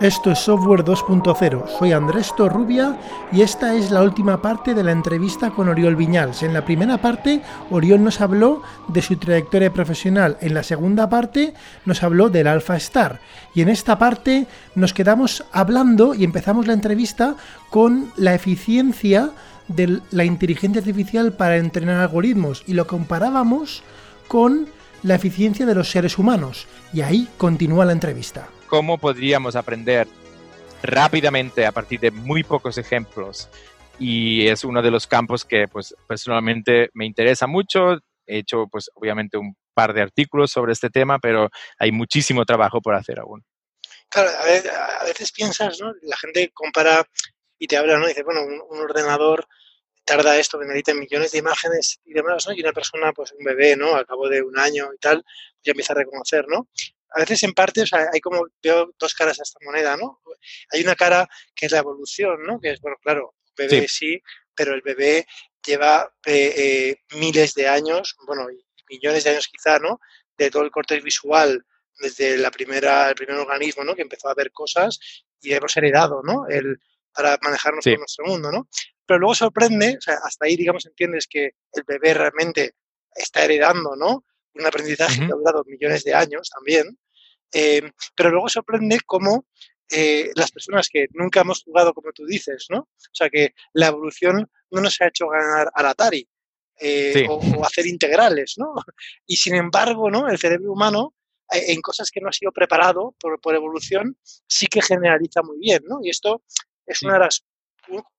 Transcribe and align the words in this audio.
Esto 0.00 0.30
es 0.30 0.40
Software 0.40 0.84
2.0. 0.84 1.78
Soy 1.78 1.92
Andrés 1.92 2.34
Torrubia 2.36 2.98
y 3.32 3.40
esta 3.40 3.74
es 3.74 3.90
la 3.90 4.02
última 4.02 4.42
parte 4.42 4.74
de 4.74 4.84
la 4.84 4.92
entrevista 4.92 5.48
con 5.52 5.70
Oriol 5.70 5.96
Viñals. 5.96 6.42
En 6.42 6.52
la 6.52 6.66
primera 6.66 6.98
parte, 6.98 7.40
Oriol 7.70 8.04
nos 8.04 8.20
habló 8.20 8.62
de 8.88 9.00
su 9.00 9.16
trayectoria 9.16 9.72
profesional. 9.72 10.36
En 10.42 10.52
la 10.52 10.62
segunda 10.62 11.08
parte, 11.08 11.54
nos 11.86 12.02
habló 12.02 12.28
del 12.28 12.46
Alpha 12.46 12.76
Star. 12.76 13.20
Y 13.54 13.62
en 13.62 13.70
esta 13.70 13.98
parte, 13.98 14.46
nos 14.74 14.92
quedamos 14.92 15.44
hablando 15.50 16.14
y 16.14 16.24
empezamos 16.24 16.66
la 16.66 16.74
entrevista 16.74 17.34
con 17.70 18.12
la 18.16 18.34
eficiencia 18.34 19.30
de 19.66 20.02
la 20.10 20.24
inteligencia 20.26 20.80
artificial 20.80 21.32
para 21.32 21.56
entrenar 21.56 22.02
algoritmos 22.02 22.64
y 22.66 22.74
lo 22.74 22.86
comparábamos 22.86 23.82
con 24.28 24.68
la 25.02 25.14
eficiencia 25.14 25.64
de 25.64 25.74
los 25.74 25.90
seres 25.90 26.18
humanos. 26.18 26.66
Y 26.92 27.00
ahí 27.00 27.28
continúa 27.38 27.86
la 27.86 27.92
entrevista 27.92 28.48
cómo 28.66 28.98
podríamos 28.98 29.56
aprender 29.56 30.06
rápidamente 30.82 31.66
a 31.66 31.72
partir 31.72 32.00
de 32.00 32.10
muy 32.10 32.42
pocos 32.42 32.78
ejemplos. 32.78 33.48
Y 33.98 34.46
es 34.48 34.64
uno 34.64 34.82
de 34.82 34.90
los 34.90 35.06
campos 35.06 35.44
que 35.44 35.68
pues, 35.68 35.94
personalmente 36.06 36.90
me 36.92 37.06
interesa 37.06 37.46
mucho. 37.46 37.98
He 38.26 38.38
hecho 38.38 38.66
pues 38.70 38.90
obviamente 38.94 39.38
un 39.38 39.56
par 39.72 39.92
de 39.94 40.02
artículos 40.02 40.50
sobre 40.50 40.72
este 40.72 40.90
tema, 40.90 41.18
pero 41.18 41.50
hay 41.78 41.92
muchísimo 41.92 42.44
trabajo 42.44 42.80
por 42.80 42.94
hacer 42.94 43.20
aún. 43.20 43.44
Claro, 44.08 44.30
a 44.30 45.04
veces, 45.04 45.32
piensas, 45.32 45.80
¿no? 45.80 45.92
La 46.02 46.16
gente 46.16 46.50
compara 46.54 47.06
y 47.58 47.66
te 47.66 47.76
habla, 47.76 47.98
¿no? 47.98 48.06
Dice, 48.06 48.22
bueno, 48.22 48.42
un, 48.42 48.78
ordenador 48.78 49.46
tarda 50.04 50.38
esto, 50.38 50.58
necesita 50.60 50.94
millones 50.94 51.32
de 51.32 51.38
imágenes 51.38 52.00
y 52.04 52.12
demás, 52.12 52.46
¿no? 52.46 52.54
Y 52.54 52.60
una 52.60 52.72
persona, 52.72 53.12
pues 53.12 53.32
un 53.32 53.44
bebé, 53.44 53.76
¿no? 53.76 53.94
Al 53.94 54.06
cabo 54.06 54.28
de 54.28 54.42
un 54.42 54.58
año 54.58 54.90
y 54.94 54.98
tal, 54.98 55.24
ya 55.62 55.72
empieza 55.72 55.92
a 55.92 55.96
reconocer, 55.96 56.46
¿no? 56.48 56.68
A 57.10 57.20
veces 57.20 57.42
en 57.42 57.52
parte, 57.52 57.82
o 57.82 57.86
sea, 57.86 58.08
hay 58.12 58.20
como, 58.20 58.46
veo 58.62 58.92
dos 58.98 59.14
caras 59.14 59.38
a 59.40 59.42
esta 59.42 59.58
moneda, 59.64 59.96
¿no? 59.96 60.20
Hay 60.72 60.82
una 60.82 60.94
cara 60.94 61.28
que 61.54 61.66
es 61.66 61.72
la 61.72 61.78
evolución, 61.78 62.42
¿no? 62.42 62.60
Que 62.60 62.72
es, 62.72 62.80
bueno, 62.80 62.96
claro, 63.02 63.34
bebé 63.56 63.86
sí, 63.88 64.20
pero 64.54 64.74
el 64.74 64.82
bebé 64.82 65.26
lleva 65.64 66.12
eh, 66.24 66.54
eh, 66.56 66.96
miles 67.16 67.54
de 67.54 67.68
años, 67.68 68.16
bueno, 68.26 68.46
millones 68.88 69.24
de 69.24 69.30
años 69.30 69.48
quizá, 69.48 69.78
¿no? 69.78 70.00
De 70.36 70.50
todo 70.50 70.62
el 70.62 70.70
corte 70.70 71.00
visual, 71.00 71.64
desde 71.98 72.36
la 72.36 72.50
primera, 72.50 73.08
el 73.08 73.14
primer 73.14 73.36
organismo, 73.36 73.84
¿no? 73.84 73.94
Que 73.94 74.02
empezó 74.02 74.28
a 74.28 74.34
ver 74.34 74.52
cosas 74.52 74.98
y 75.40 75.52
hemos 75.52 75.76
heredado, 75.76 76.22
¿no? 76.22 76.46
El, 76.48 76.78
para 77.12 77.38
manejarnos 77.42 77.86
en 77.86 77.98
nuestro 77.98 78.26
mundo, 78.26 78.52
¿no? 78.52 78.68
Pero 79.06 79.18
luego 79.20 79.34
sorprende, 79.34 79.96
o 79.98 80.00
sea, 80.00 80.18
hasta 80.22 80.46
ahí, 80.46 80.56
digamos, 80.56 80.84
entiendes 80.86 81.26
que 81.26 81.52
el 81.72 81.84
bebé 81.86 82.14
realmente 82.14 82.74
está 83.14 83.44
heredando, 83.44 83.96
¿no? 83.96 84.24
Un 84.58 84.66
aprendizaje 84.66 85.18
que 85.18 85.32
ha 85.32 85.36
durado 85.36 85.64
millones 85.64 86.04
de 86.04 86.14
años 86.14 86.50
también, 86.50 86.98
eh, 87.52 87.90
pero 88.14 88.30
luego 88.30 88.48
sorprende 88.48 89.00
cómo 89.04 89.46
eh, 89.88 90.30
las 90.34 90.50
personas 90.50 90.88
que 90.88 91.06
nunca 91.12 91.40
hemos 91.40 91.62
jugado, 91.62 91.94
como 91.94 92.12
tú 92.12 92.26
dices, 92.26 92.66
¿no? 92.70 92.80
O 92.80 93.14
sea, 93.14 93.30
que 93.30 93.54
la 93.72 93.88
evolución 93.88 94.50
no 94.70 94.80
nos 94.80 95.00
ha 95.00 95.08
hecho 95.08 95.28
ganar 95.28 95.70
al 95.74 95.86
Atari 95.86 96.28
eh, 96.80 97.26
o, 97.28 97.40
hacer 97.66 97.86
integrales, 97.86 98.54
¿no? 98.56 98.74
Y 99.26 99.36
sin 99.36 99.54
embargo, 99.54 100.10
¿no? 100.10 100.28
El 100.28 100.38
cerebro 100.38 100.72
humano, 100.72 101.14
en 101.52 101.80
cosas 101.80 102.10
que 102.10 102.20
no 102.20 102.28
ha 102.28 102.32
sido 102.32 102.50
preparado 102.50 103.14
por, 103.20 103.40
por 103.40 103.54
evolución, 103.54 104.18
sí 104.48 104.66
que 104.66 104.82
generaliza 104.82 105.42
muy 105.42 105.58
bien, 105.60 105.82
¿no? 105.86 106.00
Y 106.02 106.10
esto 106.10 106.42
es 106.84 107.02
uno 107.02 107.12
de 107.12 107.20
los 107.20 107.44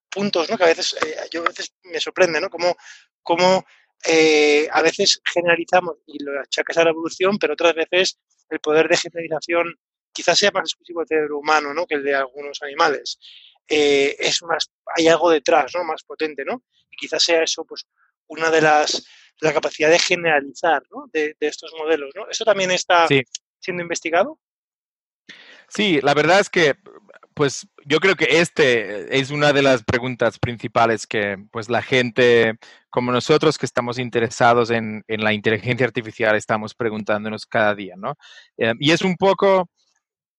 puntos, 0.10 0.50
¿no? 0.50 0.58
Que 0.58 0.64
a 0.64 0.68
veces, 0.68 0.96
yo 1.32 1.42
a 1.42 1.50
veces 1.50 1.74
me 1.84 2.00
sorprende, 2.00 2.40
¿no? 2.40 2.50
Como, 2.50 2.78
como 3.22 3.66
eh, 4.06 4.68
a 4.72 4.82
veces 4.82 5.22
generalizamos 5.26 5.98
y 6.06 6.24
lo 6.24 6.40
achacas 6.40 6.78
a 6.78 6.84
la 6.84 6.92
evolución, 6.92 7.38
pero 7.40 7.54
otras 7.54 7.76
veces 7.76 8.20
el 8.50 8.60
poder 8.60 8.88
de 8.88 8.98
generalización 8.98 9.76
quizás 10.12 10.40
sea 10.40 10.52
más 10.52 10.64
exclusivo 10.64 11.02
del 11.02 11.08
cerebro 11.08 11.40
humano 11.40 11.74
¿no? 11.74 11.86
que 11.86 11.96
el 11.96 12.04
de 12.04 12.16
algunos 12.16 12.62
animales. 12.62 13.20
Eh, 13.68 14.16
es 14.20 14.42
más, 14.44 14.72
hay 14.96 15.08
algo 15.08 15.30
detrás, 15.30 15.74
¿no? 15.76 15.84
Más 15.84 16.04
potente, 16.04 16.46
¿no? 16.46 16.64
Y 16.90 16.96
quizás 16.96 17.22
sea 17.22 17.44
eso, 17.44 17.66
pues, 17.66 17.86
una 18.28 18.50
de 18.50 18.62
las, 18.62 19.06
la 19.42 19.54
capacidad 19.54 19.90
de 19.90 20.00
generalizar, 20.00 20.84
¿no? 20.90 21.10
De, 21.12 21.36
estos 21.42 21.74
modelos, 21.78 22.12
¿no? 22.16 22.30
¿Eso 22.30 22.46
también 22.46 22.72
está 22.72 23.08
siendo 23.60 23.84
investigado? 23.84 24.40
Sí, 25.68 26.00
la 26.02 26.14
verdad 26.14 26.40
es 26.40 26.50
que 26.50 26.76
pues 27.38 27.68
yo 27.86 28.00
creo 28.00 28.16
que 28.16 28.40
este 28.40 29.16
es 29.16 29.30
una 29.30 29.54
de 29.54 29.62
las 29.62 29.84
preguntas 29.84 30.40
principales 30.40 31.06
que 31.06 31.38
pues 31.52 31.70
la 31.70 31.84
gente 31.84 32.58
como 32.90 33.12
nosotros 33.12 33.60
que 33.60 33.68
estamos 33.68 34.00
interesados 34.00 34.72
en, 34.72 35.04
la 35.08 35.34
inteligencia 35.34 35.86
artificial 35.86 36.36
estamos 36.36 36.74
preguntándonos 36.74 37.46
cada 37.46 37.76
día, 37.76 37.94
¿no? 37.96 38.16
Eh, 38.58 38.74
y 38.80 38.90
es 38.90 39.04
un 39.04 39.16
poco, 39.16 39.70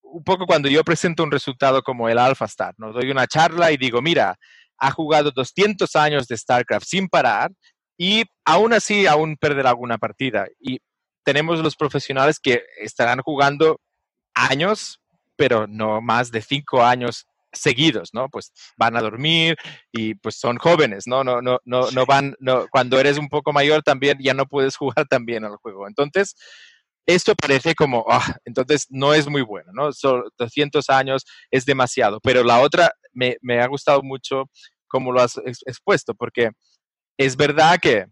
un 0.02 0.24
poco 0.24 0.44
cuando 0.44 0.68
yo 0.68 0.82
presento 0.82 1.22
un 1.22 1.30
resultado 1.30 1.82
como 1.82 2.08
el 2.08 2.18
AlphaStar, 2.18 2.74
¿no? 2.78 2.92
Doy 2.92 3.12
una 3.12 3.28
charla 3.28 3.70
y 3.70 3.76
digo, 3.76 4.02
mira, 4.02 4.34
ha 4.76 4.90
jugado 4.90 5.30
200 5.30 5.94
años 5.94 6.26
de 6.26 6.36
StarCraft 6.36 6.84
sin 6.84 7.06
parar 7.06 7.52
y 7.96 8.24
aún 8.44 8.72
así 8.72 9.06
aún 9.06 9.36
perderá 9.36 9.70
alguna 9.70 9.98
partida. 9.98 10.48
Y 10.58 10.80
tenemos 11.22 11.60
los 11.60 11.76
profesionales 11.76 12.40
que 12.40 12.64
estarán 12.80 13.20
jugando 13.20 13.78
años 14.34 15.00
pero 15.38 15.66
no 15.66 16.00
más 16.02 16.30
de 16.30 16.42
cinco 16.42 16.84
años 16.84 17.26
seguidos, 17.52 18.10
¿no? 18.12 18.28
Pues 18.28 18.52
van 18.76 18.96
a 18.96 19.00
dormir 19.00 19.56
y 19.92 20.14
pues 20.16 20.36
son 20.36 20.58
jóvenes, 20.58 21.06
¿no? 21.06 21.24
No, 21.24 21.40
no, 21.40 21.60
no, 21.64 21.90
no 21.92 22.06
van, 22.06 22.34
no, 22.40 22.66
cuando 22.70 22.98
eres 23.00 23.16
un 23.16 23.28
poco 23.28 23.52
mayor 23.52 23.82
también 23.82 24.18
ya 24.20 24.34
no 24.34 24.46
puedes 24.46 24.76
jugar 24.76 25.06
tan 25.08 25.24
bien 25.24 25.44
al 25.44 25.56
juego. 25.56 25.86
Entonces, 25.86 26.34
esto 27.06 27.34
parece 27.34 27.74
como, 27.74 28.04
ah, 28.10 28.36
entonces 28.44 28.86
no 28.90 29.14
es 29.14 29.28
muy 29.28 29.42
bueno, 29.42 29.70
¿no? 29.72 29.92
Son 29.92 30.24
200 30.38 30.90
años 30.90 31.24
es 31.50 31.64
demasiado, 31.64 32.20
pero 32.20 32.42
la 32.44 32.60
otra 32.60 32.92
me, 33.14 33.36
me 33.40 33.60
ha 33.60 33.66
gustado 33.66 34.02
mucho 34.02 34.44
como 34.88 35.12
lo 35.12 35.22
has 35.22 35.38
expuesto, 35.66 36.14
porque 36.14 36.50
es 37.16 37.36
verdad 37.36 37.78
que 37.80 38.06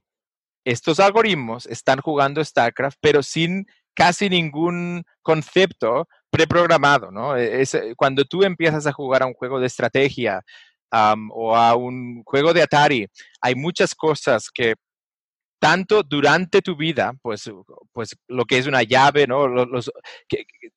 estos 0.64 0.98
algoritmos 0.98 1.66
están 1.66 2.00
jugando 2.00 2.44
StarCraft, 2.44 2.98
pero 3.00 3.22
sin 3.22 3.66
casi 3.94 4.28
ningún 4.28 5.04
concepto 5.22 6.06
preprogramado, 6.30 7.10
¿no? 7.10 7.36
E, 7.36 7.62
es, 7.62 7.74
eh, 7.74 7.94
cuando 7.96 8.24
tú 8.24 8.42
empiezas 8.42 8.86
a 8.86 8.92
jugar 8.92 9.22
a 9.22 9.26
un 9.26 9.34
juego 9.34 9.60
de 9.60 9.66
estrategia 9.66 10.42
o 11.30 11.54
a 11.56 11.74
un 11.76 12.22
juego 12.24 12.54
de 12.54 12.62
Atari, 12.62 13.06
hay 13.40 13.54
muchas 13.54 13.94
cosas 13.94 14.48
que 14.52 14.74
tanto 15.58 16.02
durante 16.02 16.62
tu 16.62 16.76
vida, 16.76 17.12
pues, 17.22 17.50
pues 17.92 18.16
lo 18.28 18.44
que 18.44 18.58
es 18.58 18.66
una 18.66 18.82
llave, 18.82 19.26
¿no? 19.26 19.48
Los, 19.48 19.90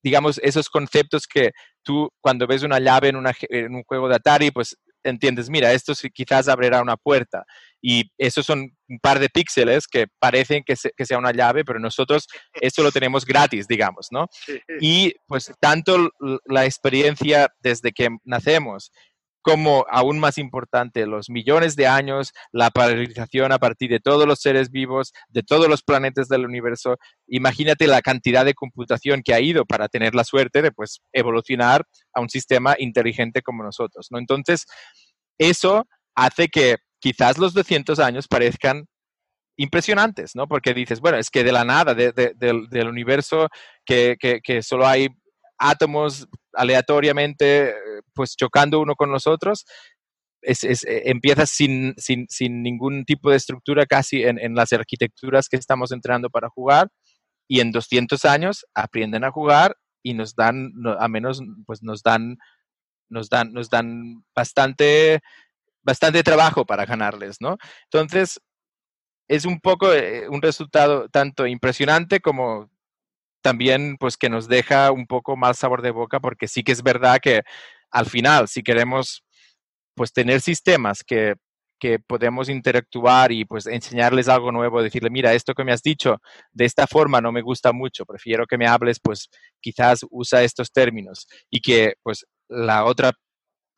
digamos, 0.02 0.40
esos 0.42 0.68
conceptos 0.68 1.26
que 1.26 1.52
tú 1.82 2.10
cuando 2.20 2.46
ves 2.46 2.62
una 2.62 2.80
llave 2.80 3.08
en, 3.08 3.22
en 3.50 3.74
un 3.74 3.82
juego 3.84 4.08
de 4.08 4.16
Atari, 4.16 4.50
pues 4.50 4.76
entiendes, 5.04 5.48
mira, 5.50 5.72
esto 5.72 5.92
quizás 6.12 6.48
abrirá 6.48 6.82
una 6.82 6.96
puerta. 6.96 7.44
Y 7.82 8.10
esos 8.18 8.44
son 8.44 8.76
un 8.88 8.98
par 9.00 9.18
de 9.18 9.28
píxeles 9.28 9.86
que 9.86 10.06
parecen 10.18 10.62
que, 10.64 10.76
sea 10.76 11.18
una 11.18 11.32
llave, 11.32 11.64
pero 11.64 11.78
nosotros 11.78 12.26
esto 12.60 12.82
lo 12.82 12.92
tenemos 12.92 13.24
gratis, 13.24 13.66
digamos, 13.66 14.08
¿no? 14.10 14.26
Y 14.80 15.14
pues 15.26 15.52
tanto 15.60 16.10
la 16.46 16.64
experiencia 16.64 17.48
desde 17.60 17.92
que 17.92 18.08
nacemos 18.24 18.92
como 19.42 19.86
aún 19.90 20.18
más 20.18 20.38
importante, 20.38 21.06
los 21.06 21.30
millones 21.30 21.76
de 21.76 21.86
años, 21.86 22.32
la 22.52 22.70
paralización 22.70 23.52
a 23.52 23.58
partir 23.58 23.90
de 23.90 24.00
todos 24.00 24.26
los 24.26 24.40
seres 24.40 24.70
vivos, 24.70 25.12
de 25.28 25.42
todos 25.42 25.68
los 25.68 25.82
planetas 25.82 26.28
del 26.28 26.44
universo. 26.44 26.96
Imagínate 27.26 27.86
la 27.86 28.02
cantidad 28.02 28.44
de 28.44 28.54
computación 28.54 29.22
que 29.24 29.34
ha 29.34 29.40
ido 29.40 29.64
para 29.64 29.88
tener 29.88 30.14
la 30.14 30.24
suerte 30.24 30.62
de 30.62 30.72
pues, 30.72 31.00
evolucionar 31.12 31.84
a 32.14 32.20
un 32.20 32.28
sistema 32.28 32.74
inteligente 32.78 33.42
como 33.42 33.62
nosotros. 33.62 34.08
¿no? 34.10 34.18
Entonces, 34.18 34.66
eso 35.38 35.86
hace 36.14 36.48
que 36.48 36.76
quizás 37.00 37.38
los 37.38 37.54
200 37.54 37.98
años 37.98 38.28
parezcan 38.28 38.86
impresionantes, 39.56 40.34
¿no? 40.34 40.48
Porque 40.48 40.72
dices, 40.72 41.00
bueno, 41.00 41.18
es 41.18 41.28
que 41.28 41.44
de 41.44 41.52
la 41.52 41.64
nada, 41.64 41.94
del, 41.94 42.88
universo, 42.88 43.48
que, 43.84 44.16
que, 44.18 44.62
solo 44.62 44.86
hay 44.86 45.08
átomos 45.58 46.26
aleatoriamente, 46.52 47.74
pues 48.14 48.36
chocando 48.36 48.80
uno 48.80 48.94
con 48.94 49.10
los 49.10 49.26
otros, 49.26 49.64
es, 50.42 50.64
eh, 50.64 51.02
empieza 51.06 51.46
sin, 51.46 51.94
sin, 51.98 52.26
sin, 52.28 52.62
ningún 52.62 53.04
tipo 53.04 53.30
de 53.30 53.36
estructura 53.36 53.84
casi 53.84 54.22
en, 54.22 54.38
en, 54.38 54.54
las 54.54 54.72
arquitecturas 54.72 55.48
que 55.48 55.56
estamos 55.56 55.92
entrenando 55.92 56.30
para 56.30 56.48
jugar 56.48 56.88
y 57.46 57.60
en 57.60 57.72
200 57.72 58.24
años 58.24 58.64
aprenden 58.74 59.24
a 59.24 59.30
jugar 59.30 59.76
y 60.02 60.14
nos 60.14 60.34
dan, 60.34 60.72
a 60.98 61.08
menos, 61.08 61.42
pues 61.66 61.82
nos 61.82 62.02
dan, 62.02 62.38
nos 63.10 63.28
dan, 63.28 63.52
nos 63.52 63.68
dan 63.68 64.24
bastante 64.34 65.20
bastante 65.82 66.22
trabajo 66.22 66.64
para 66.66 66.84
ganarles, 66.84 67.36
¿no? 67.40 67.56
Entonces, 67.84 68.40
es 69.28 69.44
un 69.44 69.60
poco 69.60 69.92
eh, 69.92 70.28
un 70.28 70.42
resultado 70.42 71.08
tanto 71.08 71.46
impresionante 71.46 72.20
como 72.20 72.70
también 73.42 73.96
pues 73.98 74.16
que 74.16 74.28
nos 74.28 74.48
deja 74.48 74.92
un 74.92 75.06
poco 75.06 75.36
mal 75.36 75.54
sabor 75.54 75.82
de 75.82 75.90
boca 75.90 76.20
porque 76.20 76.48
sí 76.48 76.62
que 76.62 76.72
es 76.72 76.82
verdad 76.82 77.18
que 77.22 77.42
al 77.90 78.06
final 78.06 78.48
si 78.48 78.62
queremos 78.62 79.24
pues 79.94 80.12
tener 80.12 80.40
sistemas 80.40 81.02
que, 81.04 81.34
que 81.78 81.98
podemos 81.98 82.48
interactuar 82.48 83.32
y 83.32 83.44
pues 83.44 83.66
enseñarles 83.66 84.28
algo 84.28 84.52
nuevo, 84.52 84.82
decirle, 84.82 85.10
mira, 85.10 85.34
esto 85.34 85.54
que 85.54 85.64
me 85.64 85.72
has 85.72 85.82
dicho 85.82 86.18
de 86.52 86.66
esta 86.66 86.86
forma 86.86 87.20
no 87.20 87.32
me 87.32 87.42
gusta 87.42 87.72
mucho, 87.72 88.04
prefiero 88.04 88.46
que 88.46 88.58
me 88.58 88.68
hables, 88.68 89.00
pues 89.02 89.28
quizás 89.60 90.00
usa 90.10 90.42
estos 90.42 90.70
términos 90.72 91.26
y 91.50 91.60
que 91.60 91.94
pues 92.02 92.26
la 92.48 92.84
otra 92.84 93.12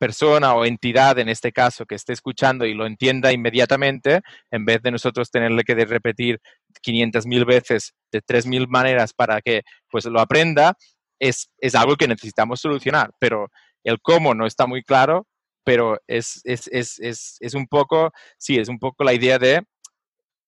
persona 0.02 0.52
o 0.54 0.64
entidad, 0.64 1.16
en 1.20 1.28
este 1.28 1.52
caso, 1.52 1.86
que 1.86 1.94
esté 1.94 2.12
escuchando 2.12 2.66
y 2.66 2.74
lo 2.74 2.86
entienda 2.86 3.32
inmediatamente, 3.32 4.20
en 4.50 4.64
vez 4.64 4.82
de 4.82 4.90
nosotros 4.90 5.30
tenerle 5.30 5.62
que 5.62 5.76
repetir 5.76 6.40
500 6.82 7.24
mil 7.24 7.44
veces 7.44 7.94
de 8.10 8.20
3 8.20 8.46
mil 8.46 8.66
maneras 8.66 9.12
para 9.12 9.40
que 9.40 9.62
pues 9.88 10.04
lo 10.06 10.18
aprenda, 10.18 10.74
es, 11.20 11.48
es, 11.58 11.76
algo 11.76 11.94
que 11.94 12.08
necesitamos 12.08 12.58
solucionar. 12.58 13.12
Pero 13.20 13.46
el 13.84 14.00
cómo 14.00 14.34
no 14.34 14.44
está 14.44 14.66
muy 14.66 14.82
claro, 14.82 15.28
pero 15.62 16.00
es, 16.08 16.40
es, 16.42 16.66
es, 16.72 17.36
es 17.38 17.54
un 17.54 17.68
poco, 17.68 18.10
sí, 18.38 18.58
es 18.58 18.68
un 18.68 18.80
poco 18.80 19.04
la 19.04 19.14
idea 19.14 19.38
de 19.38 19.62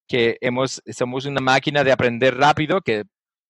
que 0.09 0.37
hemos, 0.41 0.83
somos 0.93 1.27
una 1.27 1.41
máquina 1.41 1.85
de 1.85 1.93
aprender 1.93 2.37
rápido, 2.37 2.81
que 2.81 3.05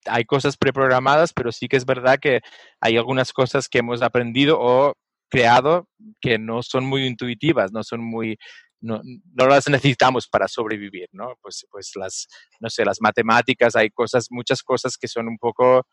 hay 0.05 0.27
cosas 0.27 0.59
preprogramadas, 0.59 1.33
pero 1.33 1.51
sí 1.51 1.67
que 1.67 1.79
es 1.79 1.87
verdad 1.87 2.19
que 2.21 2.43
hay 2.79 2.99
algunas 2.99 3.33
cosas 3.33 3.69
que 3.71 3.79
hemos 3.79 4.03
aprendido 4.03 4.59
o 4.61 4.93
creado 5.35 5.89
que 6.21 6.39
no 6.39 6.63
son 6.63 6.85
muy 6.85 7.07
intuitivas, 7.07 7.73
no 7.73 7.83
son 7.83 8.01
muy, 8.05 8.39
no, 8.81 9.01
no, 9.03 9.47
las 9.47 9.69
necesitamos 9.69 10.29
para 10.29 10.47
sobrevivir, 10.47 11.09
¿no? 11.13 11.35
Pues, 11.43 11.67
pues 11.71 11.91
las, 11.97 12.29
no 12.61 12.71
sé, 12.71 12.85
las 12.85 13.01
matemáticas, 13.01 13.75
hay 13.75 13.91
cosas, 13.91 14.29
muchas 14.31 14.63
cosas 14.63 14.97
que 14.97 15.09
son 15.09 15.27
un 15.27 15.39
poco 15.39 15.87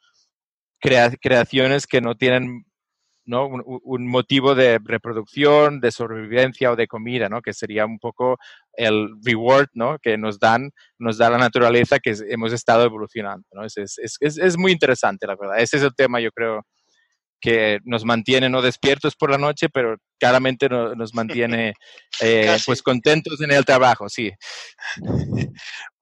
creaciones 0.80 1.86
que 1.86 2.02
no 2.02 2.16
tienen 2.16 2.66
¿no? 3.24 3.48
Un, 3.48 4.08
motivo 4.08 4.56
de 4.56 4.80
reproducción, 4.84 5.80
de 5.80 5.92
sobrevivencia 5.92 6.72
o 6.72 6.76
de 6.76 6.88
comida, 6.88 7.30
¿no? 7.30 7.42
que 7.42 7.54
sería 7.54 7.86
un 7.86 8.00
poco 8.00 8.38
el 8.74 9.10
reward 9.24 9.68
¿no? 9.74 10.00
que 10.00 10.18
nos, 10.18 10.40
dan, 10.40 10.72
nos 10.98 11.20
da 11.20 11.30
la 11.30 11.38
naturaleza 11.38 12.00
que 12.00 12.16
hemos 12.30 12.52
estado 12.52 12.84
evolucionando. 12.84 13.48
¿no? 13.54 13.64
Es, 13.64 13.78
es, 13.78 14.18
es, 14.20 14.38
es, 14.38 14.58
muy 14.58 14.72
interesante, 14.72 15.28
la 15.28 15.36
verdad. 15.36 15.60
Ese 15.60 15.78
es 15.78 15.84
el 15.84 15.94
tema, 15.96 16.20
yo 16.20 16.32
creo, 16.32 16.66
que 17.42 17.80
nos 17.84 18.06
mantiene 18.06 18.50
no 18.50 18.62
despiertos 18.62 19.16
por 19.16 19.32
la 19.32 19.38
noche, 19.38 19.68
pero 19.68 19.98
claramente 20.20 20.70
nos 20.70 21.14
mantiene 21.14 21.74
eh, 22.22 22.58
pues 22.66 22.82
contentos 22.82 23.42
en 23.42 23.52
el 23.52 23.66
trabajo, 23.66 24.08
sí. 24.08 24.32
Muy 25.02 25.52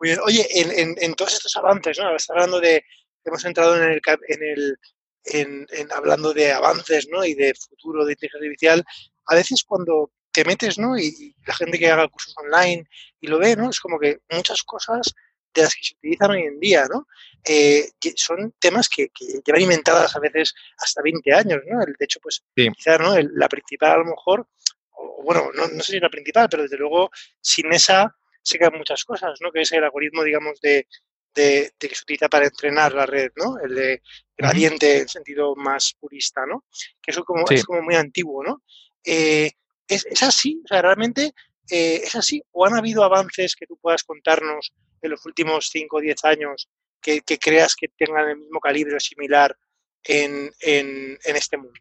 bien. 0.01 0.19
Oye, 0.25 0.45
en, 0.53 0.71
en, 0.71 0.95
en 0.99 1.13
todos 1.15 1.33
estos 1.33 1.55
avances, 1.55 1.97
¿no? 1.97 2.15
Estás 2.15 2.31
hablando 2.31 2.59
de, 2.59 2.83
hemos 3.23 3.45
entrado 3.45 3.77
en 3.77 3.91
el, 3.91 4.01
en 4.27 4.43
el 4.43 4.77
en, 5.25 5.67
hablando 5.91 6.33
de 6.33 6.51
avances 6.51 7.07
¿no? 7.09 7.23
y 7.23 7.33
de 7.33 7.53
futuro 7.53 8.05
de 8.05 8.13
inteligencia 8.13 8.39
artificial, 8.39 8.85
a 9.25 9.35
veces 9.35 9.63
cuando 9.63 10.11
te 10.31 10.45
metes 10.45 10.77
¿no? 10.77 10.97
y, 10.97 11.35
la 11.45 11.55
gente 11.55 11.79
que 11.79 11.89
haga 11.89 12.07
cursos 12.07 12.35
online 12.37 12.83
y 13.19 13.27
lo 13.27 13.39
ve, 13.39 13.55
¿no? 13.55 13.69
es 13.69 13.79
como 13.79 13.99
que 13.99 14.19
muchas 14.29 14.63
cosas 14.63 15.13
de 15.53 15.61
las 15.61 15.73
que 15.75 15.83
se 15.83 15.95
utilizan 15.95 16.31
hoy 16.31 16.43
en 16.43 16.59
día, 16.59 16.85
¿no? 16.89 17.07
Eh, 17.43 17.89
son 18.15 18.53
temas 18.59 18.89
que, 18.89 19.09
que, 19.09 19.41
llevan 19.45 19.61
inventadas 19.61 20.15
a 20.15 20.19
veces 20.19 20.53
hasta 20.77 21.01
20 21.01 21.33
años, 21.33 21.61
¿no? 21.67 21.79
De 21.79 22.05
hecho, 22.05 22.19
pues 22.21 22.43
quizás 22.55 22.99
¿no? 22.99 23.15
la 23.17 23.47
principal 23.47 23.91
a 23.91 23.97
lo 23.97 24.05
mejor, 24.05 24.47
o, 24.91 25.23
bueno, 25.23 25.49
no, 25.53 25.67
no 25.67 25.83
sé 25.83 25.93
si 25.93 25.99
la 25.99 26.09
principal, 26.09 26.47
pero 26.49 26.63
desde 26.63 26.77
luego 26.77 27.09
sin 27.41 27.71
esa 27.73 28.15
se 28.41 28.57
quedan 28.57 28.77
muchas 28.77 29.03
cosas, 29.03 29.39
¿no? 29.41 29.51
Que 29.51 29.61
es 29.61 29.71
el 29.71 29.83
algoritmo, 29.83 30.23
digamos, 30.23 30.59
de, 30.61 30.87
de, 31.33 31.71
que 31.79 31.95
se 31.95 32.03
utiliza 32.03 32.29
para 32.29 32.45
entrenar 32.45 32.93
la 32.93 33.05
red, 33.05 33.31
¿no? 33.35 33.57
El 33.59 33.75
de 33.75 34.01
gradiente 34.37 34.99
en 34.99 35.07
sentido 35.07 35.55
más 35.55 35.95
purista, 35.99 36.45
¿no? 36.45 36.65
Que 37.01 37.11
eso 37.11 37.23
como, 37.23 37.45
es 37.49 37.65
como 37.65 37.81
muy 37.81 37.95
antiguo, 37.95 38.43
¿no? 38.43 38.63
Eh, 39.03 39.51
¿es, 39.87 40.05
¿es, 40.05 40.23
así? 40.23 40.61
O 40.63 40.67
sea, 40.67 40.81
realmente 40.81 41.33
eh, 41.69 42.01
es 42.03 42.15
así. 42.15 42.41
¿O 42.51 42.65
han 42.65 42.75
habido 42.75 43.03
avances 43.03 43.55
que 43.55 43.67
tú 43.67 43.77
puedas 43.77 44.03
contarnos 44.03 44.73
en 45.01 45.11
los 45.11 45.25
últimos 45.25 45.69
5 45.69 45.97
o 45.97 46.01
10 46.01 46.25
años 46.25 46.69
que, 47.01 47.21
creas 47.21 47.75
que 47.75 47.87
tengan 47.87 48.29
el 48.29 48.37
mismo 48.37 48.59
calibre 48.59 48.95
o 48.95 48.99
similar 48.99 49.55
en, 50.03 50.51
en, 50.61 51.17
en 51.23 51.35
este 51.35 51.57
mundo? 51.57 51.79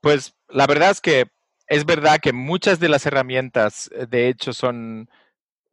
Pues 0.00 0.34
la 0.48 0.66
verdad 0.66 0.90
es 0.90 1.00
que 1.00 1.24
es 1.66 1.84
verdad 1.84 2.20
que 2.20 2.32
muchas 2.32 2.78
de 2.78 2.88
las 2.88 3.06
herramientas, 3.06 3.90
eh, 3.92 4.06
de 4.08 4.28
hecho, 4.28 4.52
son, 4.52 5.08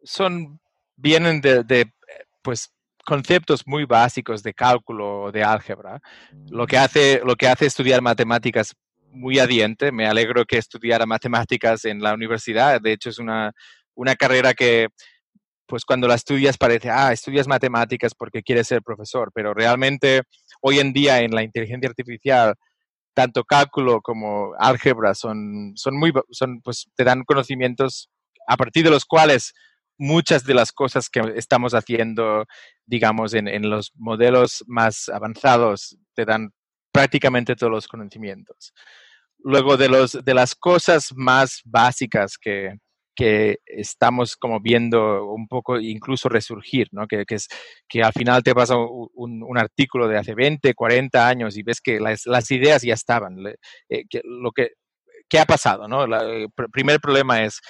son 0.04 0.60
vienen 0.96 1.42
de, 1.42 1.64
de, 1.64 1.92
pues 2.42 2.72
conceptos 3.06 3.66
muy 3.66 3.86
básicos 3.86 4.44
de 4.44 4.54
cálculo 4.54 5.24
o 5.24 5.32
de 5.32 5.44
álgebra, 5.44 6.00
lo 6.50 6.68
que 6.68 6.78
hace, 6.78 7.22
lo 7.26 7.36
que 7.36 7.48
hace 7.48 7.66
estudiar 7.66 8.02
matemáticas 8.02 8.76
muy 9.10 9.40
adiente. 9.40 9.92
Me 9.92 10.08
alegro 10.08 10.46
que 10.46 10.58
estudiara 10.58 11.06
matemáticas 11.06 11.86
en 11.86 12.02
la 12.02 12.14
universidad. 12.14 12.80
De 12.80 12.94
hecho, 12.94 13.10
es 13.10 13.20
una, 13.20 13.52
una 13.96 14.16
carrera 14.16 14.54
que, 14.54 14.88
pues 15.71 15.85
cuando 15.85 16.06
la 16.06 16.15
estudias 16.15 16.57
parece, 16.57 16.89
ah, 16.89 17.13
estudias 17.13 17.47
matemáticas 17.47 18.13
porque 18.13 18.44
quieres 18.44 18.68
ser 18.68 18.81
profesor, 18.81 19.31
pero 19.33 19.53
realmente 19.53 20.23
hoy 20.62 20.79
en 20.79 20.91
día 20.91 21.21
en 21.21 21.31
la 21.31 21.44
inteligencia 21.44 21.88
artificial, 21.88 22.56
tanto 23.13 23.45
cálculo 23.45 24.01
como 24.01 24.51
álgebra 24.59 25.15
son, 25.15 25.71
son 25.75 25.97
muy, 25.97 26.12
son, 26.31 26.59
pues 26.62 26.89
te 26.97 27.06
dan 27.06 27.23
conocimientos 27.23 28.09
a 28.50 28.57
partir 28.57 28.83
de 28.83 28.89
los 28.89 29.06
cuales 29.06 29.53
muchas 29.97 30.44
de 30.44 30.56
las 30.56 30.73
cosas 30.73 31.09
que 31.09 31.21
estamos 31.38 31.73
haciendo, 31.73 32.45
digamos, 32.85 33.33
en, 33.33 33.69
los 33.69 33.94
modelos 33.95 34.65
más 34.68 35.07
avanzados, 35.07 35.97
te 36.15 36.25
dan 36.25 36.50
prácticamente 36.91 37.56
todos 37.56 37.71
los 37.71 37.88
conocimientos. 37.88 38.73
Luego, 39.39 39.77
de, 39.77 39.88
los, 39.88 40.19
de 40.21 40.33
las 40.33 40.53
cosas 40.53 41.13
más 41.15 41.62
básicas 41.63 42.38
que, 42.38 42.75
que 43.16 43.58
estamos 43.66 44.36
como 44.36 44.60
viendo 44.60 45.25
un 45.25 45.48
poco 45.48 45.80
incluso 45.80 46.30
resurgir, 46.30 46.88
¿no? 46.92 47.08
que, 47.08 47.25
que, 47.25 47.36
es, 47.36 47.48
que 47.88 48.02
al 48.02 48.13
final 48.13 48.44
te 48.44 48.56
pasa 48.56 48.78
un, 48.78 49.44
un, 49.44 49.58
artículo 49.58 50.08
de 50.08 50.18
hace 50.18 50.34
20, 50.34 50.74
40 50.74 51.28
años 51.28 51.58
y 51.58 51.63
ves 51.63 51.81
que 51.81 52.00
las, 52.00 52.25
las 52.25 52.50
ideas 52.52 52.81
ya 52.84 52.94
estaban. 52.94 53.38
Eh, 53.90 54.04
que, 54.10 54.22
lo 54.24 54.52
que, 54.52 54.72
¿Qué 55.30 55.40
ha 55.40 55.46
pasado? 55.46 55.88
¿no? 55.88 56.04
el 56.04 56.48
primer 56.72 57.00
problema 57.00 57.44
es 57.44 57.62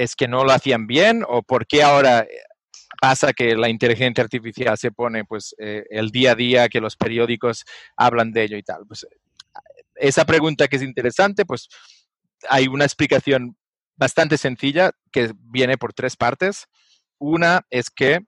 es 0.00 0.16
que 0.16 0.28
no 0.28 0.44
lo 0.44 0.52
hacían 0.52 0.86
bien 0.86 1.24
o 1.28 1.42
por 1.42 1.66
qué 1.66 1.82
ahora 1.82 2.20
eh, 2.20 2.28
pasa 3.00 3.34
que 3.34 3.54
la 3.54 3.68
inteligencia 3.68 4.24
artificial 4.24 4.78
se 4.78 4.90
pone 4.90 5.24
pues 5.26 5.54
eh, 5.58 5.84
el 5.90 6.10
día 6.10 6.32
a 6.32 6.34
día 6.34 6.68
que 6.70 6.80
los 6.80 6.96
periódicos 6.96 7.64
hablan 7.96 8.32
de 8.32 8.44
ello 8.44 8.56
y 8.56 8.62
tal. 8.62 8.86
Pues 8.86 9.06
esa 9.94 10.24
pregunta 10.24 10.68
que 10.68 10.76
es 10.76 10.82
interesante, 10.82 11.44
pues 11.44 11.68
hay 12.48 12.66
una 12.66 12.84
explicación 12.84 13.56
bastante 14.00 14.38
sencilla 14.38 14.92
que 15.12 15.32
viene 15.38 15.76
por 15.76 15.92
tres 15.92 16.16
partes. 16.16 16.66
Una 17.18 17.60
es 17.68 17.90
que 17.90 18.20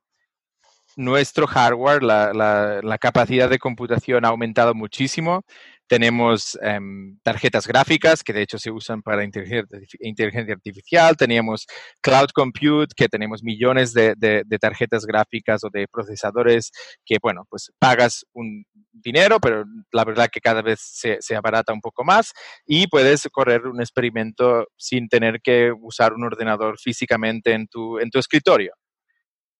nuestro 0.96 1.46
hardware, 1.46 2.02
la, 2.02 2.34
la, 2.82 2.98
capacidad 2.98 3.48
de 3.48 3.58
computación 3.58 4.26
ha 4.26 4.28
aumentado 4.28 4.74
muchísimo 4.74 5.44
tenemos 5.92 6.58
em, 6.62 7.18
tarjetas 7.22 7.66
gráficas 7.66 8.22
que 8.22 8.32
de 8.32 8.40
hecho 8.40 8.58
se 8.58 8.70
usan 8.70 9.02
para 9.02 9.24
inteligencia, 9.24 10.54
artificial, 10.54 11.18
teníamos 11.18 11.66
cloud 12.00 12.28
compute, 12.34 12.94
que 12.96 13.10
tenemos 13.10 13.42
millones 13.42 13.92
de, 13.92 14.16
tarjetas 14.58 15.04
gráficas 15.04 15.62
o 15.64 15.68
de 15.70 15.86
procesadores 15.88 16.70
que, 17.04 17.18
bueno, 17.20 17.44
pues 17.50 17.70
pagas 17.78 18.24
un 18.32 18.64
dinero, 18.90 19.38
pero 19.38 19.66
la 19.92 20.06
verdad 20.06 20.30
que 20.32 20.40
cada 20.40 20.62
vez 20.62 20.80
se, 20.80 21.18
se 21.20 21.36
abarata 21.36 21.74
un 21.74 21.82
poco 21.82 22.04
más 22.04 22.32
y 22.64 22.86
puedes 22.86 23.28
correr 23.30 23.66
un 23.66 23.82
experimento 23.82 24.68
sin 24.78 25.08
tener 25.08 25.42
que 25.42 25.72
usar 25.78 26.14
un 26.14 26.24
ordenador 26.24 26.78
físicamente 26.78 27.52
en 27.52 27.66
tu, 27.66 27.98
en 27.98 28.08
tu 28.08 28.18
escritorio. 28.18 28.72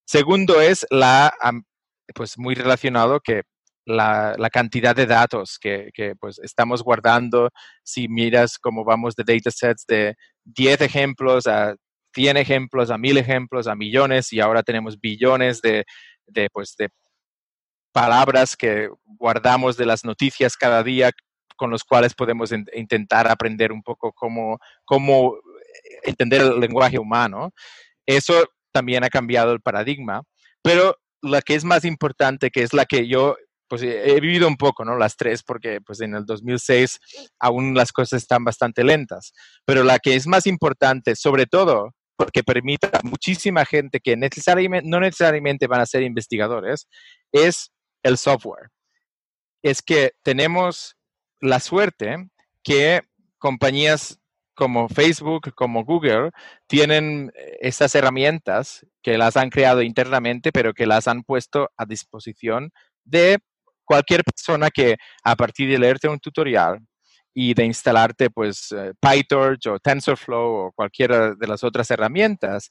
Segundo 0.06 0.62
es 0.62 0.86
la, 0.88 1.34
pues 2.14 2.38
muy 2.38 2.54
relacionado 2.54 3.20
que 3.20 3.42
la, 3.84 4.48
cantidad 4.52 4.94
de 4.94 5.06
datos 5.06 5.58
que, 5.60 5.90
pues, 6.20 6.38
estamos 6.40 6.82
guardando. 6.82 7.50
Si 7.82 8.08
miras 8.08 8.58
cómo 8.58 8.84
vamos 8.84 9.14
de 9.14 9.24
datasets 9.24 9.84
de 9.86 10.14
10 10.44 10.80
ejemplos 10.82 11.46
a 11.46 11.74
100 12.14 12.36
ejemplos, 12.36 12.90
a 12.90 12.98
1000 12.98 13.18
ejemplos, 13.18 13.66
a 13.66 13.74
millones 13.74 14.32
y 14.32 14.40
ahora 14.40 14.62
tenemos 14.62 15.00
billones 15.00 15.60
de, 15.60 15.84
de, 16.26 16.48
pues, 16.52 16.74
de 16.76 16.88
palabras 17.92 18.56
que 18.56 18.88
guardamos 19.04 19.76
de 19.76 19.86
las 19.86 20.04
noticias 20.04 20.56
cada 20.56 20.82
día 20.82 21.10
con 21.56 21.70
los 21.70 21.84
cuales 21.84 22.14
podemos 22.14 22.50
intentar 22.74 23.28
aprender 23.28 23.70
un 23.70 23.82
poco 23.82 24.12
cómo, 24.12 24.58
cómo 24.84 25.36
entender 26.02 26.40
el 26.40 26.58
lenguaje 26.58 26.98
humano. 26.98 27.52
Eso 28.06 28.46
también 28.72 29.04
ha 29.04 29.10
cambiado 29.10 29.52
el 29.52 29.60
paradigma, 29.60 30.22
pero 30.62 30.96
la 31.20 31.40
que 31.40 31.54
es 31.54 31.64
más 31.64 31.84
importante, 31.84 32.50
que 32.50 32.62
es 32.62 32.72
la 32.72 32.84
que 32.84 33.06
yo 33.06 33.36
pues 33.72 33.80
he 33.84 34.20
vivido 34.20 34.46
un 34.46 34.58
poco, 34.58 34.84
¿no? 34.84 34.98
Las 34.98 35.16
tres, 35.16 35.42
porque 35.42 35.80
pues 35.80 36.02
en 36.02 36.14
el 36.14 36.26
2006 36.26 37.00
aún 37.40 37.72
las 37.72 37.90
cosas 37.90 38.20
están 38.20 38.44
bastante 38.44 38.84
lentas. 38.84 39.32
Pero 39.64 39.82
la 39.82 39.98
que 39.98 40.14
es 40.14 40.26
más 40.26 40.46
importante, 40.46 41.16
sobre 41.16 41.46
todo, 41.46 41.94
porque 42.14 42.42
permite 42.42 42.88
a 42.88 43.00
muchísima 43.02 43.64
gente 43.64 44.00
que 44.00 44.14
necesariamente, 44.14 44.86
no 44.86 45.00
necesariamente 45.00 45.68
van 45.68 45.80
a 45.80 45.86
ser 45.86 46.02
investigadores, 46.02 46.86
es 47.32 47.70
el 48.02 48.18
software. 48.18 48.68
Es 49.62 49.80
que 49.80 50.12
tenemos 50.22 50.98
la 51.40 51.58
suerte 51.58 52.28
que 52.62 53.00
compañías 53.38 54.18
como 54.54 54.90
Facebook, 54.90 55.54
como 55.54 55.86
Google, 55.86 56.32
tienen 56.66 57.32
estas 57.62 57.94
herramientas 57.94 58.84
que 59.02 59.16
las 59.16 59.38
han 59.38 59.48
creado 59.48 59.80
internamente, 59.80 60.52
pero 60.52 60.74
que 60.74 60.84
las 60.84 61.08
han 61.08 61.22
puesto 61.22 61.70
a 61.78 61.86
disposición 61.86 62.70
de 63.04 63.38
cualquier 63.84 64.22
persona 64.24 64.70
que 64.70 64.96
a 65.24 65.36
partir 65.36 65.70
de 65.70 65.78
leerte 65.78 66.08
un 66.08 66.18
tutorial 66.18 66.78
y 67.34 67.54
de 67.54 67.64
instalarte 67.64 68.30
pues 68.30 68.72
eh, 68.72 68.92
PyTorch 69.00 69.66
o 69.68 69.78
TensorFlow 69.78 70.66
o 70.66 70.72
cualquiera 70.72 71.34
de 71.34 71.46
las 71.46 71.64
otras 71.64 71.90
herramientas, 71.90 72.68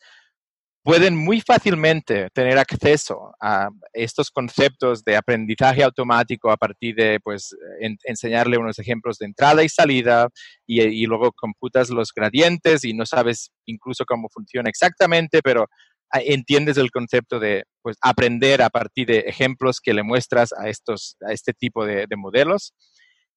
pueden 0.84 1.16
muy 1.16 1.42
fácilmente 1.42 2.30
tener 2.34 2.58
acceso 2.58 3.34
a 3.40 3.70
estos 3.94 4.32
conceptos 4.32 5.04
de 5.04 5.16
aprendizaje 5.16 5.84
automático 5.84 6.50
a 6.52 6.58
partir 6.58 6.96
de 6.96 7.20
pues, 7.24 7.56
enseñarle 8.04 8.58
unos 8.58 8.80
ejemplos 8.80 9.18
de 9.20 9.28
entrada 9.28 9.64
y 9.64 9.70
salida 9.70 10.28
y, 10.66 11.06
luego 11.06 11.32
computas 11.34 11.90
los 11.90 12.12
gradientes 12.14 12.84
y 12.84 12.94
no 12.94 13.06
sabes 13.06 13.52
incluso 13.66 14.06
cómo 14.06 14.28
funciona 14.30 14.70
exactamente, 14.70 15.42
pero 15.44 15.68
entiendes 16.14 16.78
el 16.78 16.92
concepto 16.92 17.40
de 17.40 17.64
pues, 17.82 17.98
aprender 18.02 18.62
a 18.62 18.70
partir 18.70 19.08
de 19.08 19.20
ejemplos 19.20 19.80
que 19.82 19.94
le 19.94 20.04
muestras 20.04 20.54
a, 20.54 20.70
estos, 20.70 21.16
a 21.28 21.34
este 21.34 21.54
tipo 21.54 21.86
de, 21.86 22.06
de 22.08 22.16
modelos. 22.16 22.74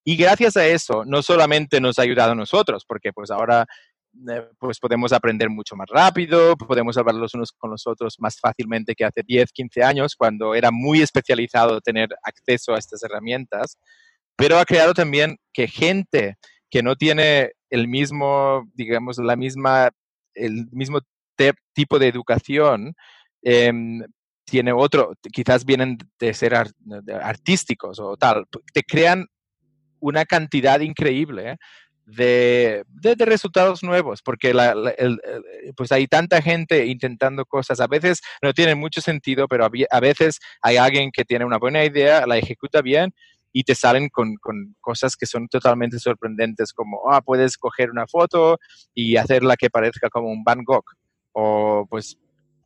Y 0.05 0.17
gracias 0.17 0.57
a 0.57 0.67
eso, 0.67 1.05
no 1.07 1.23
solamente 1.23 1.81
nos 1.81 1.99
ha 1.99 2.03
ayudado 2.03 2.33
a 2.33 2.37
nosotros, 2.37 2.85
porque 2.87 3.13
pues 3.13 3.31
ahora 3.31 3.67
eh, 4.31 4.47
pues 4.59 4.79
podemos 4.79 5.13
aprender 5.13 5.51
mucho 5.51 5.75
más 5.75 5.89
rápido, 5.91 6.57
podemos 6.57 6.97
hablar 6.97 7.17
los 7.17 7.35
unos 7.35 7.53
con 7.53 7.71
los 7.71 7.87
otros 7.87 8.15
más 8.21 8.39
fácilmente 8.39 8.95
que 8.95 9.05
hace 9.05 9.23
10, 9.27 9.51
15 9.53 9.83
años, 9.83 10.15
cuando 10.17 10.55
era 10.55 10.71
muy 10.71 11.03
especializado 11.03 11.81
tener 11.81 12.09
acceso 12.23 12.75
a 12.75 12.79
estas 12.79 13.03
herramientas, 13.03 13.77
pero 14.37 14.59
ha 14.59 14.65
creado 14.65 14.95
también 14.95 15.37
que 15.53 15.67
gente 15.67 16.37
que 16.71 16.83
no 16.83 16.97
tiene 16.97 17.53
el 17.71 17.89
mismo, 17.89 18.71
digamos, 18.75 19.19
la 19.19 19.37
misma, 19.37 19.91
el 20.35 20.69
mismo 20.71 21.01
tipo 21.73 21.99
de 21.99 22.09
educación, 22.09 22.95
em, 23.43 24.03
tiene 24.45 24.73
otro, 24.73 25.15
quizás 25.33 25.65
vienen 25.65 25.99
de 26.19 26.35
ser 26.35 26.55
artísticos 26.55 27.99
o 27.99 28.17
tal, 28.17 28.47
te 28.73 28.83
crean 28.83 29.27
una 30.01 30.25
cantidad 30.27 30.81
increíble 30.81 31.57
de, 32.07 32.85
de, 32.89 33.25
resultados 33.25 33.83
nuevos, 33.83 34.21
porque 34.23 34.53
la, 34.53 34.75
pues 35.77 35.91
hay 35.93 36.07
tanta 36.07 36.43
gente 36.43 36.87
intentando 36.87 37.47
cosas, 37.47 37.81
a 37.81 37.87
veces 37.87 38.21
no 38.43 38.53
tienen 38.53 38.79
mucho 38.79 39.01
sentido, 39.01 39.49
pero 39.49 39.65
a, 39.65 40.01
veces 40.01 40.41
hay 40.61 40.77
alguien 40.77 41.11
que 41.11 41.25
tiene 41.25 41.45
una 41.45 41.59
buena 41.59 41.85
idea, 41.85 42.27
la 42.27 42.37
ejecuta 42.37 42.83
bien 42.83 43.15
y 43.53 43.63
te 43.63 43.75
salen 43.75 44.09
con, 44.11 44.37
cosas 44.81 45.17
que 45.17 45.27
son 45.27 45.49
totalmente 45.49 45.99
sorprendentes, 45.99 46.73
como, 46.73 47.11
ah, 47.11 47.23
puedes 47.23 47.57
coger 47.57 47.91
una 47.91 48.07
foto 48.07 48.59
y 48.93 49.17
hacerla 49.17 49.57
que 49.57 49.71
parezca 49.71 50.11
como 50.11 50.29
un 50.29 50.45
Van 50.45 50.65
Gogh, 50.65 50.85
o 51.35 51.87
pues 51.91 52.17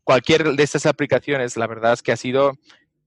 cualquier 0.05 0.53
de 0.53 0.63
estas 0.63 0.87
aplicaciones, 0.87 1.57
la 1.57 1.67
verdad 1.67 1.95
es 1.95 2.03
que 2.03 2.13
ha 2.13 2.17
sido 2.17 2.53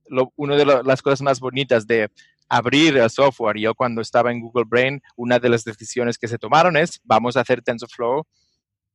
lo, 0.07 0.33
una 0.35 0.55
de 0.55 0.65
las 0.65 1.01
cosas 1.01 1.21
más 1.21 1.39
bonitas 1.39 1.87
de 1.87 2.11
abrir 2.49 2.97
el 2.97 3.09
software. 3.09 3.57
Yo 3.57 3.73
cuando 3.73 4.01
estaba 4.01 4.31
en 4.31 4.41
Google 4.41 4.65
Brain, 4.67 5.01
una 5.15 5.39
de 5.39 5.49
las 5.49 5.63
decisiones 5.63 6.17
que 6.17 6.27
se 6.27 6.37
tomaron 6.37 6.75
es, 6.75 6.99
vamos 7.03 7.37
a 7.37 7.41
hacer 7.41 7.61
TensorFlow 7.61 8.25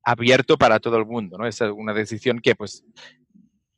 abierto 0.05 0.59
para 0.59 0.79
todo 0.79 0.99
el 0.99 1.07
mundo, 1.07 1.39
¿no? 1.39 1.47
Es 1.47 1.61
una 1.61 1.95
decisión 1.95 2.39
que 2.41 2.55
pues, 2.55 2.85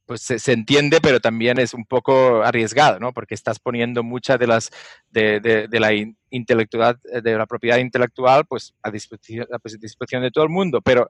pues 0.05 0.21
se, 0.21 0.53
entiende, 0.53 1.01
pero 1.01 1.21
también 1.21 1.59
es 1.59 1.73
un 1.73 1.87
poco 1.87 2.43
arriesgado, 2.43 2.99
¿no? 2.99 3.13
Porque 3.13 3.35
estás 3.35 3.61
poniendo 3.61 4.03
mucha 4.03 4.37
de 4.37 4.47
las 4.47 4.71
de, 5.11 5.41
de, 5.41 5.81
la 5.81 5.93
intelectualidad, 6.31 6.99
de 7.01 7.37
la 7.37 7.47
propiedad 7.47 7.79
intelectual, 7.79 8.45
pues 8.47 8.75
a 8.83 8.91
disposición, 8.91 9.47
a 9.51 9.59
disposición 9.81 10.23
de 10.23 10.31
todo 10.31 10.45
el 10.45 10.51
mundo. 10.51 10.83
Pero 10.83 11.09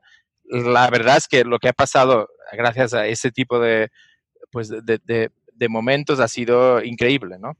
la 0.50 0.88
verdad 0.90 1.16
es 1.16 1.28
que 1.28 1.44
lo 1.44 1.58
que 1.58 1.68
ha 1.68 1.72
pasado 1.72 2.28
gracias 2.52 2.94
a 2.94 3.06
ese 3.06 3.30
tipo 3.30 3.58
de, 3.58 3.90
pues 4.50 4.68
de, 4.68 5.30
de 5.58 5.68
momentos 5.68 6.20
ha 6.20 6.28
sido 6.28 6.82
increíble, 6.82 7.38
¿no? 7.38 7.56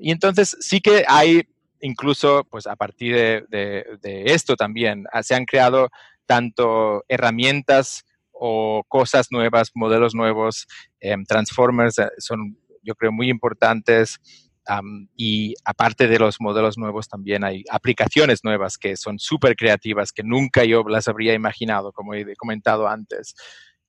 y 0.00 0.10
entonces 0.10 0.56
sí 0.60 0.80
que 0.80 1.04
hay, 1.06 1.42
incluso 1.80 2.44
pues 2.50 2.66
a 2.66 2.76
partir 2.76 3.46
de, 3.48 3.84
esto 4.26 4.56
también, 4.56 5.04
ah, 5.12 5.22
se 5.22 5.34
han 5.34 5.44
creado 5.44 5.90
tanto 6.26 7.04
herramientas 7.08 8.04
o 8.32 8.82
cosas 8.88 9.28
nuevas, 9.30 9.70
modelos 9.74 10.14
nuevos, 10.14 10.66
em, 11.00 11.24
transformers 11.24 11.98
eh, 11.98 12.08
son 12.18 12.56
yo 12.82 12.94
creo 12.94 13.12
muy 13.12 13.28
importantes. 13.28 14.18
Y 15.16 15.54
aparte 15.64 16.08
de 16.08 16.18
los 16.18 16.40
modelos 16.40 16.76
nuevos, 16.76 17.08
también 17.08 17.44
hay 17.44 17.64
aplicaciones 17.70 18.44
nuevas 18.44 18.76
que 18.76 18.96
son 18.96 19.18
súper 19.18 19.56
creativas, 19.56 20.12
que 20.12 20.22
nunca 20.22 20.64
yo 20.64 20.82
las 20.88 21.08
habría 21.08 21.34
imaginado, 21.34 21.92
como 21.92 22.14
he 22.14 22.36
comentado 22.36 22.88
antes. 22.88 23.34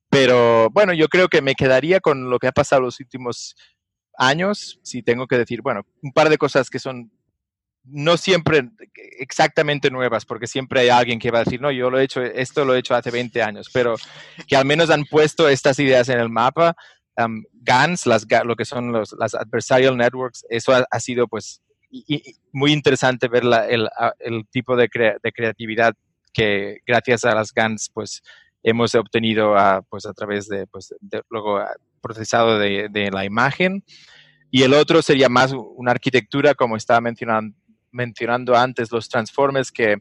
Pero 0.09 0.69
bueno, 0.71 0.93
yo 0.93 1.07
creo 1.07 1.27
que 1.27 1.41
me 1.41 1.55
quedaría 1.55 1.99
con 1.99 2.29
lo 2.29 2.39
que 2.39 2.47
ha 2.47 2.51
pasado 2.51 2.81
los 2.81 2.99
últimos 2.99 3.55
años, 4.17 4.79
si 4.83 5.03
tengo 5.03 5.27
que 5.27 5.37
decir, 5.37 5.61
bueno, 5.61 5.83
un 6.01 6.11
par 6.11 6.29
de 6.29 6.37
cosas 6.37 6.69
que 6.69 6.79
son 6.79 7.11
no 7.85 8.17
siempre 8.17 8.69
exactamente 9.19 9.89
nuevas, 9.89 10.25
porque 10.25 10.47
siempre 10.47 10.81
hay 10.81 10.89
alguien 10.89 11.19
que 11.19 11.31
va 11.31 11.39
a 11.39 11.43
decir, 11.43 11.61
no, 11.61 11.71
yo 11.71 11.89
lo 11.89 11.99
he 11.99 12.03
hecho, 12.03 12.21
esto 12.21 12.65
lo 12.65 12.75
he 12.75 12.79
hecho 12.79 12.95
hace 12.95 13.11
20 13.11 13.41
años, 13.41 13.69
pero 13.73 13.95
que 14.47 14.55
al 14.55 14.65
menos 14.65 14.89
han 14.89 15.05
puesto 15.05 15.47
estas 15.47 15.79
ideas 15.79 16.09
en 16.09 16.19
el 16.19 16.29
mapa. 16.29 16.75
GANs, 17.53 18.05
las, 18.05 18.25
lo 18.45 18.55
que 18.55 18.65
son 18.65 18.91
los, 18.91 19.15
las 19.19 19.35
adversarial 19.35 19.97
networks, 19.97 20.45
eso 20.49 20.73
ha, 20.73 20.99
sido 20.99 21.27
pues 21.27 21.61
muy 22.51 22.71
interesante 22.71 23.27
ver 23.27 23.43
el, 23.69 24.47
tipo 24.51 24.75
de, 24.75 24.89
creatividad 24.89 25.93
que 26.33 26.79
gracias 26.85 27.25
a 27.25 27.33
las 27.33 27.51
GANs 27.51 27.89
pues 27.93 28.21
hemos 28.63 28.93
obtenido 28.95 29.57
a, 29.57 29.81
pues, 29.81 30.05
a 30.05 30.13
través 30.13 30.47
de, 30.47 30.67
pues, 30.67 30.93
de 30.99 31.21
luego 31.29 31.61
procesado 32.01 32.59
de, 32.59 33.09
la 33.11 33.25
imagen. 33.25 33.83
Y 34.51 34.63
el 34.63 34.73
otro 34.73 35.01
sería 35.01 35.29
más 35.29 35.53
una 35.53 35.91
arquitectura, 35.91 36.55
como 36.55 36.75
estaba 36.75 37.01
mencionando, 37.01 37.55
mencionando 37.91 38.55
antes, 38.55 38.91
los 38.91 39.09
transformers 39.09 39.71
que 39.71 39.97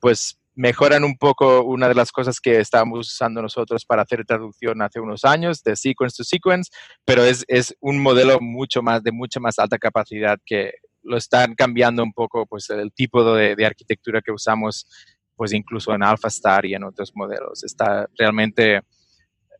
pues 0.00 0.38
mejoran 0.56 1.04
un 1.04 1.16
poco 1.16 1.62
una 1.62 1.86
de 1.86 1.94
las 1.94 2.10
cosas 2.10 2.40
que 2.40 2.58
estábamos 2.58 3.12
usando 3.12 3.42
nosotros 3.42 3.84
para 3.84 4.02
hacer 4.02 4.24
traducción 4.24 4.82
hace 4.82 4.98
unos 4.98 5.24
años, 5.24 5.62
de 5.62 5.76
sequence 5.76 6.16
to 6.16 6.24
sequence, 6.24 6.70
pero 7.04 7.22
es, 7.22 7.44
es 7.46 7.76
un 7.80 8.00
modelo 8.00 8.40
mucho 8.40 8.82
más, 8.82 9.02
de 9.02 9.12
mucha 9.12 9.38
más 9.38 9.58
alta 9.58 9.78
capacidad 9.78 10.38
que 10.44 10.72
lo 11.02 11.16
están 11.18 11.54
cambiando 11.54 12.02
un 12.02 12.12
poco 12.12 12.46
pues 12.46 12.68
el 12.70 12.92
tipo 12.92 13.34
de, 13.34 13.64
arquitectura 13.64 14.20
que 14.22 14.32
usamos 14.32 14.88
pues 15.36 15.52
incluso 15.52 15.94
en 15.94 16.02
AlphaStar 16.02 16.64
y 16.64 16.74
en 16.74 16.84
otros 16.84 17.12
modelos. 17.14 17.62
Está 17.62 18.08
realmente 18.18 18.80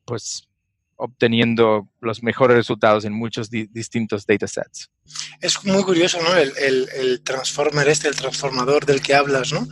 pues 0.06 0.48
obteniendo 0.96 1.88
los 2.00 2.22
mejores 2.22 2.56
resultados 2.56 3.04
en 3.04 3.12
muchos 3.12 3.50
distintos 3.50 4.24
datasets. 4.24 4.90
Es 5.40 5.64
muy 5.64 5.82
curioso, 5.82 6.20
¿no? 6.22 6.36
El, 6.36 6.52
el, 6.56 7.22
transformer 7.22 7.88
este, 7.88 8.08
el 8.08 8.16
transformador 8.16 8.86
del 8.86 9.02
que 9.02 9.14
hablas, 9.14 9.52
¿no? 9.52 9.66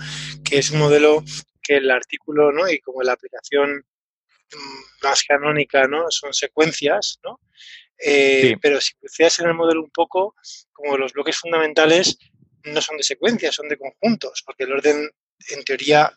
Que 0.45 0.59
es 0.59 0.71
un 0.71 0.79
modelo 0.79 1.25
que 1.62 1.76
el 1.76 1.91
artículo, 1.91 2.53
¿no? 2.53 2.69
Y 2.69 2.81
como 2.81 3.03
la 3.03 3.12
aplicación 3.12 3.85
mm, 4.53 5.05
más 5.05 5.23
canónica, 5.25 5.87
¿no? 5.87 6.11
Son 6.11 6.33
secuencias, 6.33 7.19
¿no? 7.25 7.41
Eh, 7.99 8.57
pero 8.61 8.81
si 8.81 8.95
pusieras 8.95 9.38
en 9.41 9.49
el 9.49 9.55
modelo 9.55 9.83
un 9.83 9.91
poco, 9.91 10.35
como 10.73 10.99
los 10.99 11.12
bloques 11.12 11.38
fundamentales 11.38 12.19
no 12.64 12.81
son 12.81 12.97
de 12.97 13.03
secuencias, 13.03 13.55
son 13.55 13.69
de 13.69 13.79
conjuntos, 13.79 14.43
porque 14.45 14.64
el 14.64 14.73
orden 14.73 15.11
en 15.50 15.64
teoría 15.64 16.12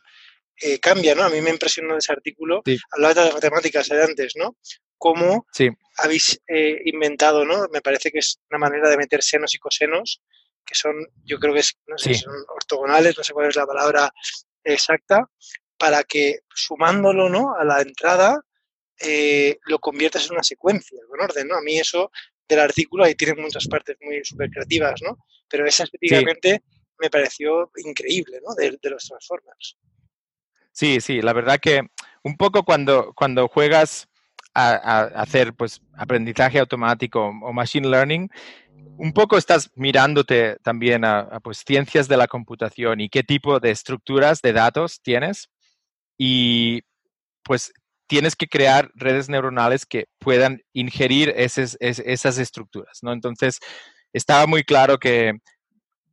eh, 0.59 0.79
cambia, 0.79 1.13
¿no? 1.13 1.23
A 1.23 1.29
mí 1.29 1.39
me 1.41 1.49
impresionó 1.49 1.97
ese 1.97 2.11
artículo, 2.11 2.63
hablaba 2.91 3.13
de 3.13 3.25
las 3.25 3.33
matemáticas 3.33 3.87
de 3.89 4.03
antes, 4.03 4.33
¿no? 4.35 4.57
Cómo 4.97 5.45
habéis 5.97 6.39
eh, 6.47 6.81
inventado, 6.85 7.45
¿no? 7.45 7.67
Me 7.71 7.81
parece 7.81 8.11
que 8.11 8.19
es 8.19 8.39
una 8.49 8.59
manera 8.59 8.89
de 8.89 8.97
meter 8.97 9.21
senos 9.21 9.53
y 9.55 9.59
cosenos, 9.59 10.21
que 10.65 10.75
son, 10.75 10.95
yo 11.23 11.39
creo 11.39 11.53
que 11.53 11.61
es, 11.61 11.77
no 11.87 11.97
sé, 11.97 12.13
son 12.13 12.33
ortogonales, 12.49 13.17
no 13.17 13.23
sé 13.23 13.33
cuál 13.33 13.47
es 13.47 13.55
la 13.55 13.65
palabra 13.65 14.11
exacta, 14.63 15.29
para 15.77 16.03
que 16.03 16.39
sumándolo, 16.53 17.29
¿no? 17.29 17.55
A 17.55 17.63
la 17.63 17.81
entrada, 17.81 18.41
eh, 18.99 19.57
lo 19.65 19.79
conviertas 19.79 20.25
en 20.25 20.33
una 20.33 20.43
secuencia 20.43 20.99
con 21.07 21.21
orden, 21.21 21.47
¿no? 21.47 21.55
A 21.55 21.61
mí 21.61 21.77
eso 21.77 22.11
del 22.47 22.59
artículo, 22.59 23.03
ahí 23.03 23.15
tiene 23.15 23.41
muchas 23.41 23.67
partes 23.67 23.97
muy 24.01 24.23
súper 24.23 24.49
creativas, 24.49 25.01
¿no? 25.01 25.17
Pero 25.47 25.65
esa 25.65 25.83
específicamente 25.83 26.63
me 26.99 27.09
pareció 27.09 27.71
increíble, 27.77 28.39
¿no? 28.45 28.55
De, 28.55 28.77
de, 28.81 28.89
los 28.89 29.05
Transformers. 29.05 29.77
Sí, 30.71 30.99
sí, 31.01 31.21
la 31.21 31.33
verdad 31.33 31.59
que 31.59 31.81
un 32.23 32.37
poco 32.37 32.63
cuando, 32.63 33.13
cuando 33.13 33.47
juegas 33.47 34.09
a, 34.57 35.01
hacer 35.21 35.53
pues 35.53 35.81
aprendizaje 35.93 36.59
automático 36.59 37.27
o 37.27 37.53
machine 37.53 37.87
learning, 37.87 38.29
un 38.97 39.13
poco 39.13 39.37
estás 39.37 39.69
mirándote 39.75 40.57
también 40.63 41.05
a, 41.05 41.39
pues 41.41 41.63
ciencias 41.65 42.07
de 42.07 42.17
la 42.17 42.27
computación 42.27 42.99
y 42.99 43.09
qué 43.09 43.23
tipo 43.23 43.59
de 43.59 43.71
estructuras 43.71 44.41
de 44.41 44.53
datos 44.53 45.01
tienes 45.01 45.49
y 46.17 46.81
pues 47.43 47.71
tienes 48.07 48.35
que 48.35 48.47
crear 48.47 48.89
redes 48.95 49.29
neuronales 49.29 49.85
que 49.85 50.07
puedan 50.17 50.61
ingerir 50.73 51.33
esas, 51.35 51.77
esas 51.79 52.37
estructuras, 52.37 52.99
¿no? 53.01 53.11
Entonces, 53.11 53.59
estaba 54.13 54.47
muy 54.47 54.63
claro 54.63 54.97
que 54.97 55.33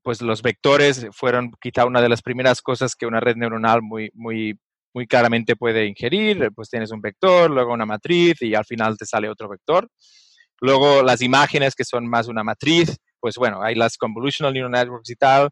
pues 0.02 0.20
los 0.20 0.42
vectores 0.42 1.06
fueron 1.12 1.52
quizá 1.60 1.86
una 1.86 2.02
de 2.02 2.10
las 2.10 2.20
primeras 2.20 2.60
cosas 2.60 2.94
que 2.94 3.06
una 3.06 3.20
red 3.20 3.36
neuronal 3.36 3.80
muy, 3.80 4.10
muy, 4.12 4.58
muy 4.94 5.06
claramente 5.06 5.56
puede 5.56 5.86
ingerir. 5.86 6.50
Pues 6.54 6.70
tienes 6.70 6.92
un 6.92 7.00
vector, 7.00 7.50
luego 7.50 7.72
una 7.72 7.84
matriz 7.84 8.40
y 8.40 8.54
al 8.54 8.64
final 8.64 8.96
te 8.96 9.04
sale 9.04 9.28
otro 9.28 9.48
vector. 9.48 9.88
Luego 10.60 11.02
las 11.02 11.20
imágenes 11.20 11.74
que 11.74 11.84
son 11.84 12.08
más 12.08 12.28
una 12.28 12.44
matriz, 12.44 12.96
pues 13.20 13.34
bueno, 13.36 13.62
hay 13.62 13.74
las 13.74 13.98
convolutional 13.98 14.54
neural 14.54 14.70
networks 14.70 15.10
y 15.10 15.16
tal. 15.16 15.50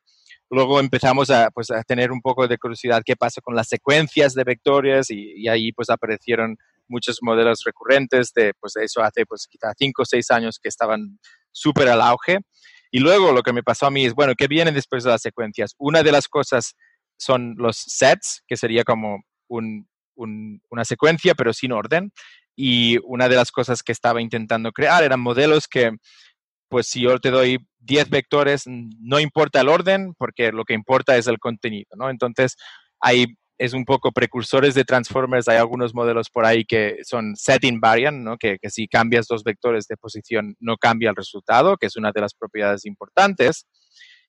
luego 0.50 0.80
empezamos 0.80 1.30
a, 1.30 1.50
pues, 1.50 1.70
a 1.70 1.82
tener 1.82 2.12
un 2.12 2.20
poco 2.20 2.46
de 2.46 2.58
curiosidad 2.58 3.02
qué 3.04 3.16
pasa 3.16 3.40
con 3.40 3.54
las 3.56 3.68
secuencias 3.68 4.34
de 4.34 4.44
vectores 4.44 5.10
y, 5.10 5.48
ahí 5.48 5.72
pues 5.72 5.90
aparecieron 5.90 6.56
muchos 6.88 7.18
modelos 7.22 7.62
recurrentes 7.64 8.32
de 8.34 8.52
pues 8.60 8.76
eso 8.76 9.02
hace 9.02 9.24
pues 9.24 9.46
quizá 9.48 9.72
cinco 9.78 10.02
o 10.02 10.04
seis 10.04 10.30
años 10.30 10.58
que 10.62 10.68
estaban 10.68 11.18
súper 11.50 11.88
al 11.88 12.02
auge. 12.02 12.38
Y 12.90 13.00
luego 13.00 13.32
lo 13.32 13.42
que 13.42 13.54
me 13.54 13.62
pasó 13.62 13.86
a 13.86 13.90
mí 13.90 14.04
es, 14.04 14.14
bueno, 14.14 14.34
¿qué 14.36 14.46
viene 14.46 14.70
después 14.70 15.02
de 15.04 15.10
las 15.10 15.22
secuencias? 15.22 15.74
Una 15.78 16.02
de 16.02 16.12
las 16.12 16.28
cosas 16.28 16.74
son 17.16 17.54
los 17.56 17.76
sets, 17.76 18.42
que 18.46 18.56
sería 18.56 18.84
como 18.84 19.22
una 19.52 20.84
secuencia 20.84 21.34
pero 21.34 21.52
sin 21.52 21.72
orden. 21.72 22.12
Y 22.54 22.98
una 23.04 23.28
de 23.28 23.36
las 23.36 23.50
cosas 23.50 23.82
que 23.82 23.92
estaba 23.92 24.20
intentando 24.20 24.72
crear 24.72 25.02
eran 25.02 25.20
modelos 25.20 25.68
que 25.68 25.92
pues 26.68 26.86
si 26.86 27.02
yo 27.02 27.18
te 27.18 27.30
doy 27.30 27.58
10 27.80 28.08
vectores, 28.08 28.64
no 28.66 29.20
importa 29.20 29.60
el 29.60 29.68
orden, 29.68 30.14
porque 30.16 30.52
lo 30.52 30.64
que 30.64 30.72
importa 30.72 31.18
es 31.18 31.26
el 31.26 31.38
contenido, 31.38 31.90
¿no? 31.96 32.08
Entonces, 32.08 32.56
ahí 32.98 33.26
es 33.58 33.74
un 33.74 33.84
poco 33.84 34.10
precursores 34.10 34.74
de 34.74 34.84
transformers. 34.84 35.48
Hay 35.48 35.58
algunos 35.58 35.94
modelos 35.94 36.30
por 36.30 36.46
ahí 36.46 36.64
que 36.64 36.96
son 37.04 37.36
set 37.36 37.64
invariant, 37.64 38.24
¿no? 38.24 38.38
Que, 38.38 38.58
que, 38.58 38.70
si 38.70 38.88
cambias 38.88 39.26
dos 39.26 39.44
vectores 39.44 39.86
de 39.86 39.98
posición 39.98 40.56
no 40.60 40.78
cambia 40.78 41.10
el 41.10 41.16
resultado, 41.16 41.76
que 41.76 41.86
es 41.88 41.96
una 41.96 42.10
de 42.10 42.22
las 42.22 42.32
propiedades 42.32 42.86
importantes. 42.86 43.66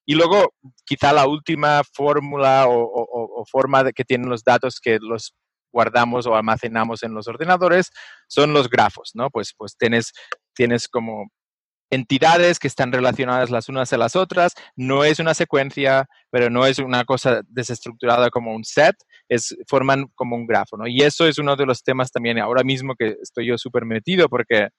Y 0.06 0.16
luego, 0.16 0.54
quizá 0.86 1.14
la 1.14 1.26
última 1.28 1.82
fórmula 1.94 2.66
o 2.68 3.23
forma 3.46 3.84
de 3.84 3.94
que 3.94 4.04
tienen 4.04 4.30
los 4.30 4.44
datos 4.44 4.80
que 4.82 5.00
los 5.00 5.34
guardamos 5.72 6.28
o 6.28 6.36
almacenamos 6.36 7.04
en 7.04 7.14
los 7.14 7.28
ordenadores 7.28 7.90
son 8.28 8.54
los 8.54 8.70
grafos, 8.70 9.12
¿no? 9.16 9.30
Pues, 9.30 9.54
pues 9.58 9.76
tienes, 9.78 10.14
tienes 10.54 10.88
como 10.88 11.28
entidades 11.90 12.60
que 12.60 12.68
están 12.68 12.92
relacionadas 12.92 13.50
las 13.50 13.70
unas 13.70 13.94
a 13.94 13.98
las 13.98 14.16
otras. 14.16 14.54
No 14.76 15.04
es 15.04 15.20
una 15.20 15.34
secuencia, 15.34 16.08
pero 16.32 16.50
no 16.50 16.66
es 16.66 16.80
una 16.80 17.06
cosa 17.06 17.42
desestructurada 17.48 18.30
como 18.30 18.54
un 18.56 18.64
set, 18.64 18.96
es, 19.30 19.56
forman 19.68 20.08
como 20.16 20.36
un 20.36 20.48
grafo, 20.48 20.78
¿no? 20.78 20.88
Y 20.88 21.02
eso 21.02 21.28
es 21.28 21.38
uno 21.38 21.56
de 21.56 21.66
los 21.66 21.84
temas 21.84 22.12
también 22.12 22.40
ahora 22.40 22.64
mismo 22.64 22.96
que 22.96 23.16
estoy 23.22 23.48
yo 23.48 23.58
súper 23.58 23.86
metido 23.86 24.28
porque 24.30 24.70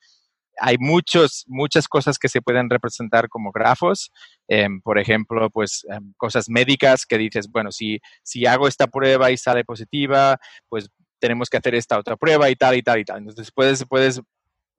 hay 0.61 0.77
muchos, 0.79 1.45
muchas 1.47 1.89
cosas 1.89 2.19
que 2.19 2.29
se 2.29 2.43
pueden 2.43 2.71
representar 2.71 3.29
como 3.29 3.53
grafos. 3.53 4.11
Em, 4.49 4.81
por 4.81 4.99
ejemplo, 4.99 5.51
pues 5.51 5.87
em, 5.91 6.13
cosas 6.17 6.49
médicas 6.49 7.07
que 7.07 7.19
dices, 7.19 7.49
bueno, 7.51 7.73
si, 7.73 8.01
si 8.23 8.47
hago 8.47 8.69
esta 8.69 8.87
prueba 8.87 9.31
y 9.31 9.37
sale 9.37 9.65
positiva, 9.65 10.39
pues 10.69 10.89
tenemos 11.19 11.49
que 11.49 11.57
hacer 11.57 11.75
esta 11.75 11.99
otra 11.99 12.17
prueba 12.17 12.51
y 12.51 12.57
tal 12.57 12.77
y 12.77 12.83
tal 12.83 12.99
y 13.01 13.05
tal. 13.05 13.19
Entonces 13.19 13.51
puedes, 13.55 13.85
puedes 13.87 14.21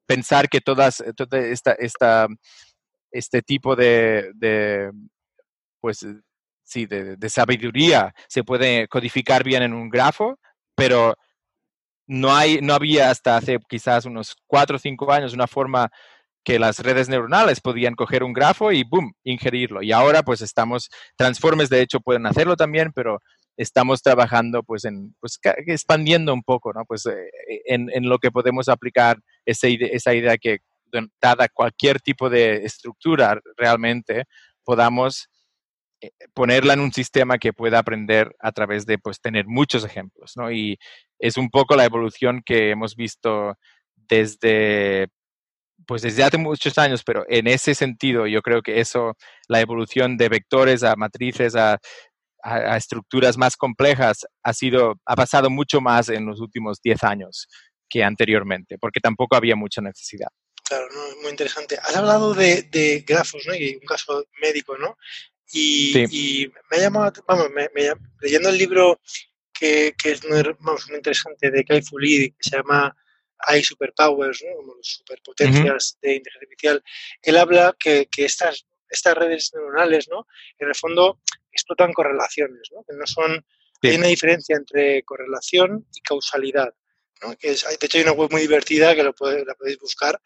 pensar 0.06 0.50
que 0.50 0.62
todas, 0.62 1.02
eh, 1.02 1.14
toda 1.16 1.40
esta, 1.40 1.74
esta, 1.74 2.28
este 3.12 3.42
tipo 3.42 3.76
de, 3.76 4.32
de 4.36 4.92
pues, 5.82 6.06
sí, 6.64 6.86
de, 6.86 7.16
de, 7.16 7.30
sabiduría 7.30 8.14
se 8.28 8.44
puede 8.44 8.88
codificar 8.88 9.44
bien 9.44 9.64
en 9.64 9.74
un 9.74 9.90
grafo, 9.90 10.40
pero 10.76 11.16
no, 12.08 12.36
hay, 12.36 12.60
no 12.62 12.74
había 12.74 13.10
hasta 13.10 13.38
hace 13.38 13.60
quizás 13.68 14.06
unos 14.06 14.36
cuatro 14.48 14.76
o 14.78 14.80
cinco 14.80 15.12
años 15.12 15.34
una 15.34 15.48
forma 15.48 15.90
que 16.44 16.60
las 16.60 16.80
redes 16.80 17.10
neuronales 17.10 17.60
podían 17.60 17.96
coger 17.96 18.24
un 18.24 18.32
grafo 18.32 18.72
y 18.72 18.84
boom, 18.84 19.14
ingerirlo. 19.24 19.82
Y 19.82 19.92
ahora 19.92 20.22
pues 20.22 20.42
estamos, 20.42 20.90
transformes 21.18 21.70
de 21.70 21.82
hecho 21.82 22.00
pueden 22.00 22.28
hacerlo 22.28 22.56
también, 22.56 22.92
pero 22.94 23.20
estamos 23.58 24.02
trabajando 24.02 24.64
pues 24.64 24.86
en 24.86 25.16
pues 25.20 25.40
expandiendo 25.66 26.34
un 26.34 26.44
poco 26.44 26.74
no 26.74 26.84
pues 26.86 27.06
eh, 27.06 27.30
en, 27.66 27.90
en, 27.94 28.10
lo 28.10 28.20
que 28.20 28.32
podemos 28.32 28.68
aplicar 28.68 29.18
esa 29.46 29.70
idea, 29.70 29.88
esa 29.92 30.14
idea 30.14 30.38
que 30.38 30.60
dada 31.22 31.48
cualquier 31.50 32.02
tipo 32.02 32.30
de 32.30 32.66
estructura 32.66 33.40
realmente 33.58 34.26
podamos 34.64 35.30
eh, 36.02 36.12
ponerla 36.34 36.74
en 36.74 36.82
un 36.82 36.92
sistema 36.92 37.38
que 37.38 37.54
pueda 37.54 37.80
aprender 37.80 38.36
a 38.40 38.52
través 38.52 38.86
de 38.86 38.98
pues 38.98 39.22
tener 39.22 39.46
muchos 39.48 39.86
ejemplos 39.86 40.34
no 40.36 40.52
y 40.52 40.78
es 41.20 41.38
un 41.38 41.50
poco 41.50 41.76
la 41.76 41.86
evolución 41.86 42.42
que 42.46 42.72
hemos 42.72 42.96
visto 42.96 43.56
desde 43.96 45.08
pues 45.88 46.02
desde 46.02 46.24
hace 46.24 46.38
muchos 46.38 46.78
años, 46.78 47.04
pero 47.04 47.26
en 47.28 47.48
ese 47.48 47.76
sentido 47.76 48.26
yo 48.28 48.42
creo 48.42 48.62
que 48.62 48.80
eso, 48.80 49.14
la 49.48 49.60
evolución 49.60 50.18
de 50.18 50.30
vectores 50.30 50.84
a 50.84 50.96
matrices, 50.96 51.56
a 51.56 51.80
a, 52.46 52.78
estructuras 52.78 53.38
más 53.38 53.58
complejas 53.58 54.26
ha 54.44 54.54
sido 54.54 54.96
ha 55.06 55.16
pasado 55.16 55.50
mucho 55.50 55.82
más 55.82 56.10
en 56.10 56.26
los 56.26 56.40
últimos 56.40 56.80
10 56.82 57.04
años 57.04 57.48
que 57.90 58.04
anteriormente, 58.04 58.78
porque 58.80 59.00
tampoco 59.00 59.36
había 59.36 59.56
mucha 59.56 59.82
necesidad. 59.82 60.28
Claro, 60.64 60.88
¿no? 60.94 61.22
muy 61.22 61.30
interesante. 61.30 61.78
Has 61.78 61.96
hablado 61.96 62.34
de, 62.34 62.64
de, 62.64 63.04
grafos, 63.08 63.44
¿no? 63.46 63.54
Y 63.54 63.76
un 63.76 63.86
caso 63.86 64.26
médico, 64.42 64.76
¿no? 64.78 64.98
Y, 65.52 65.94
y 66.10 66.52
me 66.72 66.78
ha 66.78 66.82
llamado, 66.82 67.24
vamos, 67.28 67.50
me, 67.52 67.70
me, 67.76 67.94
leyendo 68.22 68.50
el 68.50 68.58
libro 68.58 69.00
que, 69.58 69.94
que 69.98 70.12
es 70.12 70.28
muy, 70.28 70.42
vamos, 70.60 70.88
muy 70.88 70.98
interesante 70.98 71.50
de 71.50 71.64
Kai 71.64 71.82
Fu 71.82 71.98
Lee, 71.98 72.32
que 72.32 72.50
se 72.50 72.58
llama 72.58 72.96
hay 73.40 73.64
superpowers, 73.64 74.44
¿no? 74.44 74.56
como 74.58 74.74
superpotencias 74.82 75.98
de 76.02 76.16
inteligencia 76.16 76.40
artificial, 76.42 76.84
él 77.22 77.38
habla 77.38 77.76
que, 77.78 78.08
que 78.10 78.26
estas, 78.26 78.66
estas 78.90 79.16
redes 79.16 79.52
neuronales, 79.54 80.08
¿no? 80.10 80.28
en 80.58 80.70
el 80.70 80.76
fondo 80.76 81.20
explotan 81.52 81.94
correlaciones, 81.94 82.70
¿no? 82.74 82.84
que 82.84 82.96
no 82.96 83.06
son... 83.06 83.46
Hay 83.84 83.98
una 83.98 84.08
diferencia 84.08 84.56
entre 84.56 85.04
correlación 85.04 85.86
y 85.94 86.02
causalidad. 86.02 86.74
¿no? 87.22 87.36
Que 87.38 87.52
es, 87.52 87.64
de 87.64 87.86
hecho, 87.86 87.98
hay 88.00 88.04
una 88.04 88.14
web 88.14 88.32
muy 88.32 88.42
divertida 88.42 88.96
que 88.96 89.04
lo 89.04 89.14
la 89.46 89.54
podéis 89.54 89.78
buscar, 89.78 90.20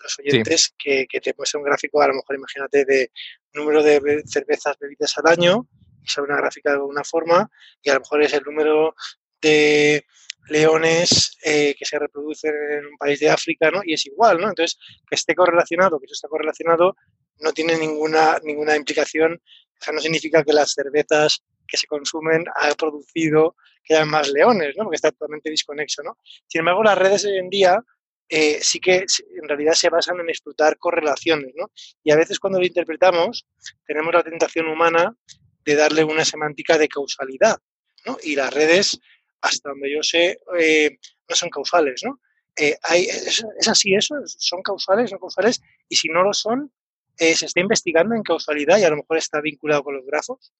los 0.00 0.18
oyentes, 0.20 0.72
que, 0.78 1.06
que, 1.08 1.20
te 1.20 1.34
muestra 1.36 1.58
un 1.58 1.64
gráfico, 1.64 2.00
a 2.00 2.08
lo 2.08 2.14
mejor 2.14 2.36
imagínate, 2.36 2.84
de 2.84 3.10
número 3.54 3.82
de 3.82 4.22
cervezas 4.26 4.76
bebidas 4.78 5.16
al 5.18 5.32
año, 5.32 5.68
sale 6.06 6.26
una 6.26 6.36
gráfica 6.36 6.70
de 6.70 6.76
alguna 6.76 7.04
forma, 7.04 7.50
y 7.82 7.90
a 7.90 7.94
lo 7.94 8.00
mejor 8.00 8.22
es 8.22 8.32
el 8.32 8.42
número 8.42 8.94
de 9.40 10.06
leones 10.48 11.38
eh, 11.44 11.74
que 11.78 11.84
se 11.84 11.98
reproducen 11.98 12.52
en 12.70 12.86
un 12.86 12.96
país 12.98 13.20
de 13.20 13.30
África, 13.30 13.70
¿no? 13.70 13.80
Y 13.84 13.94
es 13.94 14.06
igual, 14.06 14.40
¿no? 14.40 14.48
Entonces, 14.48 14.78
que 15.08 15.14
esté 15.14 15.34
correlacionado, 15.34 15.98
que 15.98 16.06
eso 16.06 16.14
está 16.14 16.28
correlacionado, 16.28 16.96
no 17.38 17.52
tiene 17.52 17.76
ninguna, 17.76 18.38
ninguna 18.42 18.76
implicación 18.76 19.40
o 19.82 19.84
sea, 19.84 19.94
no 19.94 20.00
significa 20.00 20.44
que 20.44 20.52
las 20.52 20.72
cervezas 20.72 21.42
que 21.66 21.76
se 21.76 21.88
consumen 21.88 22.44
ha 22.54 22.72
producido 22.74 23.56
que 23.82 23.96
haya 23.96 24.04
más 24.04 24.30
leones, 24.30 24.76
¿no? 24.76 24.84
Porque 24.84 24.94
está 24.94 25.10
totalmente 25.10 25.50
desconexo, 25.50 26.04
¿no? 26.04 26.18
Sin 26.46 26.60
embargo, 26.60 26.84
las 26.84 26.96
redes 26.96 27.24
hoy 27.24 27.36
en 27.36 27.50
día 27.50 27.82
eh, 28.28 28.60
sí 28.62 28.78
que 28.78 28.98
en 28.98 29.48
realidad 29.48 29.72
se 29.72 29.88
basan 29.88 30.20
en 30.20 30.28
explotar 30.28 30.78
correlaciones, 30.78 31.52
¿no? 31.56 31.72
Y 32.04 32.12
a 32.12 32.16
veces 32.16 32.38
cuando 32.38 32.60
lo 32.60 32.66
interpretamos 32.66 33.44
tenemos 33.84 34.14
la 34.14 34.22
tentación 34.22 34.68
humana 34.68 35.16
de 35.64 35.74
darle 35.74 36.04
una 36.04 36.24
semántica 36.24 36.78
de 36.78 36.88
causalidad, 36.88 37.58
¿no? 38.06 38.18
Y 38.22 38.34
las 38.34 38.52
redes, 38.52 38.98
hasta 39.40 39.70
donde 39.70 39.92
yo 39.92 40.02
sé, 40.02 40.38
eh, 40.58 40.98
no 41.28 41.36
son 41.36 41.50
causales, 41.50 42.02
¿no? 42.04 42.20
Eh, 42.56 42.76
hay, 42.82 43.04
es, 43.04 43.44
es, 43.58 43.68
así 43.68 43.94
eso, 43.94 44.14
son 44.26 44.62
causales, 44.62 45.10
no 45.10 45.18
causales, 45.18 45.60
y 45.88 45.96
si 45.96 46.08
no 46.08 46.22
lo 46.22 46.34
son, 46.34 46.70
eh, 47.18 47.34
se 47.34 47.46
está 47.46 47.60
investigando 47.60 48.14
en 48.14 48.22
causalidad 48.22 48.78
y 48.78 48.84
a 48.84 48.90
lo 48.90 48.96
mejor 48.96 49.16
está 49.16 49.40
vinculado 49.40 49.84
con 49.84 49.94
los 49.94 50.06
grafos? 50.06 50.52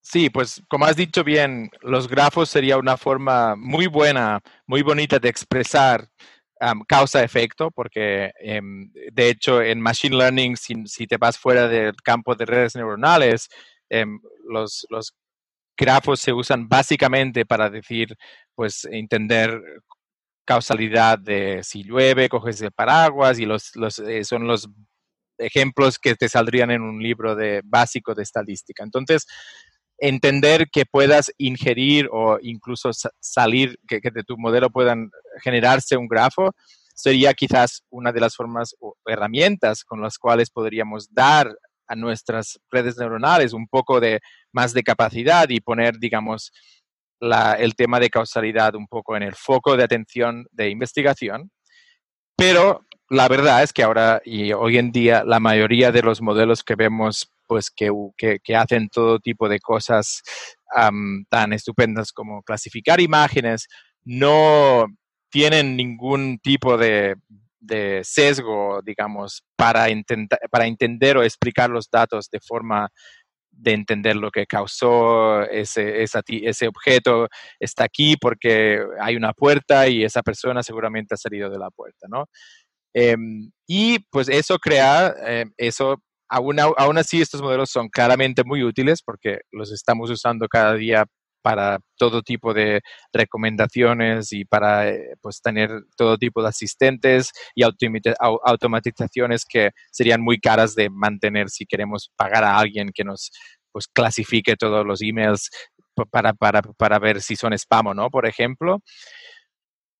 Sí, 0.00 0.30
pues 0.30 0.62
como 0.68 0.86
has 0.86 0.96
dicho 0.96 1.22
bien, 1.24 1.70
los 1.82 2.08
grafos 2.08 2.48
sería 2.48 2.78
una 2.78 2.96
forma 2.96 3.54
muy 3.54 3.86
buena, 3.86 4.40
muy 4.66 4.82
bonita 4.82 5.18
de 5.18 5.28
expresar 5.28 6.08
um, 6.60 6.82
causa-efecto, 6.88 7.70
porque 7.70 8.32
um, 8.58 8.90
de 9.12 9.28
hecho 9.28 9.60
en 9.60 9.80
Machine 9.80 10.16
Learning, 10.16 10.56
si, 10.56 10.74
si, 10.86 11.06
te 11.06 11.18
vas 11.18 11.38
fuera 11.38 11.68
del 11.68 11.94
campo 11.96 12.34
de 12.34 12.46
redes 12.46 12.76
neuronales, 12.76 13.50
um, 13.90 14.20
los, 14.48 14.86
los 14.90 15.14
grafos 15.76 16.20
se 16.20 16.32
usan 16.32 16.68
básicamente 16.68 17.46
para 17.46 17.70
decir, 17.70 18.16
pues 18.54 18.84
entender 18.90 19.60
causalidad 20.44 21.18
de 21.18 21.60
si 21.62 21.84
llueve, 21.84 22.28
coges 22.28 22.60
el 22.60 22.72
paraguas 22.72 23.38
y 23.38 23.46
los, 23.46 23.72
eh, 24.06 24.24
son 24.24 24.46
los 24.46 24.68
ejemplos 25.38 25.98
que 25.98 26.14
te 26.16 26.28
saldrían 26.28 26.70
en 26.70 26.82
un 26.82 27.02
libro 27.02 27.34
de 27.34 27.62
básico 27.64 28.14
de 28.14 28.22
estadística. 28.22 28.82
Entonces, 28.82 29.26
entender 29.98 30.68
que 30.70 30.86
puedas 30.86 31.30
ingerir 31.38 32.08
o 32.10 32.38
incluso 32.42 32.90
salir, 33.20 33.78
que, 33.86 34.00
de 34.00 34.24
tu 34.24 34.36
modelo 34.38 34.70
puedan 34.70 35.10
generarse 35.42 35.96
un 35.96 36.08
grafo, 36.08 36.52
sería 36.94 37.32
quizás 37.32 37.84
una 37.88 38.12
de 38.12 38.20
las 38.20 38.34
formas 38.34 38.74
o 38.80 38.96
herramientas 39.06 39.84
con 39.84 40.02
las 40.02 40.18
cuales 40.18 40.50
podríamos 40.50 41.12
dar 41.14 41.54
a 41.90 41.96
nuestras 41.96 42.60
redes 42.70 42.96
neuronales 42.96 43.52
un 43.52 43.66
poco 43.66 44.00
de 44.00 44.20
más 44.52 44.72
de 44.72 44.84
capacidad 44.84 45.48
y 45.48 45.60
poner, 45.60 45.98
digamos, 45.98 46.52
el 47.20 47.74
tema 47.74 47.98
de 47.98 48.08
causalidad 48.08 48.76
un 48.76 48.86
poco 48.86 49.16
en 49.16 49.24
el 49.24 49.34
foco 49.34 49.76
de 49.76 49.82
atención 49.82 50.46
de 50.52 50.70
investigación. 50.70 51.50
Pero 52.36 52.86
la 53.10 53.26
verdad 53.26 53.64
es 53.64 53.72
que 53.72 53.82
ahora 53.82 54.22
y 54.24 54.52
hoy 54.52 54.78
en 54.78 54.92
día 54.92 55.24
la 55.24 55.40
mayoría 55.40 55.90
de 55.90 56.02
los 56.02 56.22
modelos 56.22 56.62
que 56.62 56.76
vemos 56.76 57.30
pues 57.48 57.70
que, 57.70 57.90
que, 58.16 58.56
hacen 58.56 58.88
todo 58.88 59.18
tipo 59.18 59.48
de 59.48 59.58
cosas 59.58 60.22
tan 61.28 61.52
estupendas 61.52 62.12
como 62.12 62.42
clasificar 62.44 63.00
imágenes 63.00 63.66
no 64.04 64.86
tienen 65.28 65.76
ningún 65.76 66.38
tipo 66.38 66.78
de, 66.78 67.16
de 67.60 68.00
sesgo, 68.04 68.80
digamos, 68.82 69.44
para, 69.56 69.86
para 70.50 70.66
entender 70.66 71.16
o 71.16 71.22
explicar 71.22 71.70
los 71.70 71.88
datos 71.90 72.28
de 72.30 72.40
forma 72.40 72.88
de 73.50 73.72
entender 73.72 74.16
lo 74.16 74.30
que 74.30 74.46
causó 74.46 75.42
ese, 75.42 76.02
ese 76.02 76.68
objeto 76.68 77.28
está 77.58 77.84
aquí 77.84 78.16
porque 78.16 78.80
hay 79.00 79.16
una 79.16 79.32
puerta 79.32 79.86
y 79.88 80.02
esa 80.02 80.22
persona 80.22 80.62
seguramente 80.62 81.14
ha 81.14 81.18
salido 81.18 81.50
de 81.50 81.58
la 81.58 81.70
puerta, 81.70 82.06
¿no? 82.08 82.26
Em, 82.94 83.50
y 83.66 83.98
pues 84.10 84.28
eso 84.28 84.58
crea, 84.58 85.14
em, 85.26 85.52
eso, 85.56 86.02
aún, 86.28 86.58
aún 86.60 86.98
así 86.98 87.20
estos 87.20 87.42
modelos 87.42 87.70
son 87.70 87.88
claramente 87.88 88.42
muy 88.44 88.62
útiles 88.64 89.02
porque 89.04 89.40
los 89.52 89.72
estamos 89.72 90.10
usando 90.10 90.48
cada 90.48 90.74
día 90.74 91.04
para 91.42 91.80
todo 91.96 92.22
tipo 92.22 92.54
de 92.54 92.80
recomendaciones 93.12 94.32
y 94.32 94.44
para 94.44 94.88
eh, 94.88 95.14
pues, 95.20 95.40
tener 95.40 95.70
todo 95.96 96.18
tipo 96.18 96.42
de 96.42 96.48
asistentes 96.48 97.32
y 97.54 97.62
automatizaciones 97.62 99.44
que 99.44 99.70
serían 99.90 100.20
muy 100.20 100.38
caras 100.38 100.74
de 100.74 100.90
mantener 100.90 101.48
si 101.50 101.66
queremos 101.66 102.10
pagar 102.16 102.44
a 102.44 102.58
alguien 102.58 102.90
que 102.94 103.04
nos 103.04 103.30
pues, 103.72 103.86
clasifique 103.88 104.56
todos 104.56 104.86
los 104.86 105.02
emails 105.02 105.50
para, 106.10 106.32
para, 106.32 106.62
para 106.62 106.98
ver 106.98 107.20
si 107.20 107.36
son 107.36 107.52
spam 107.52 107.88
o 107.88 107.94
no, 107.94 108.10
por 108.10 108.26
ejemplo. 108.26 108.80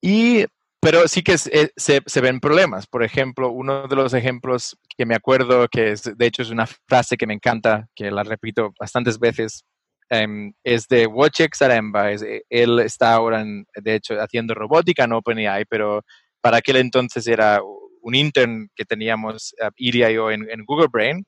Y 0.02 0.44
pero 0.82 1.06
sí 1.08 1.22
que 1.22 1.34
eh, 1.34 1.70
se, 1.76 2.00
se, 2.06 2.20
ven 2.22 2.40
problemas. 2.40 2.86
Por 2.86 3.02
ejemplo, 3.02 3.50
uno 3.50 3.86
de 3.86 3.96
los 3.96 4.14
ejemplos 4.14 4.78
que 4.96 5.04
me 5.04 5.14
acuerdo, 5.14 5.68
que 5.68 5.92
es, 5.92 6.04
de 6.04 6.26
hecho 6.26 6.40
es 6.40 6.48
una 6.50 6.66
frase 6.66 7.18
que 7.18 7.26
me 7.26 7.34
encanta, 7.34 7.86
que 7.94 8.10
la 8.10 8.22
repito 8.22 8.72
bastantes 8.80 9.18
veces, 9.18 9.64
Em, 10.10 10.52
es 10.64 10.88
de 10.88 11.06
Wojciech 11.06 11.56
Zaremba. 11.56 12.12
Eh, 12.12 12.42
él 12.50 12.80
está 12.80 13.14
ahora, 13.14 13.44
de 13.44 13.94
hecho, 13.94 14.20
haciendo 14.20 14.54
robótica 14.54 15.04
en 15.04 15.12
OpenAI, 15.12 15.64
pero 15.66 16.02
para 16.40 16.58
aquel 16.58 16.76
entonces 16.76 17.26
era 17.28 17.60
un 18.02 18.14
intern 18.14 18.68
que 18.74 18.84
teníamos, 18.84 19.54
uh, 19.62 19.70
Iria 19.76 20.10
yo, 20.10 20.30
en, 20.30 20.46
Google 20.66 20.88
Brain. 20.90 21.24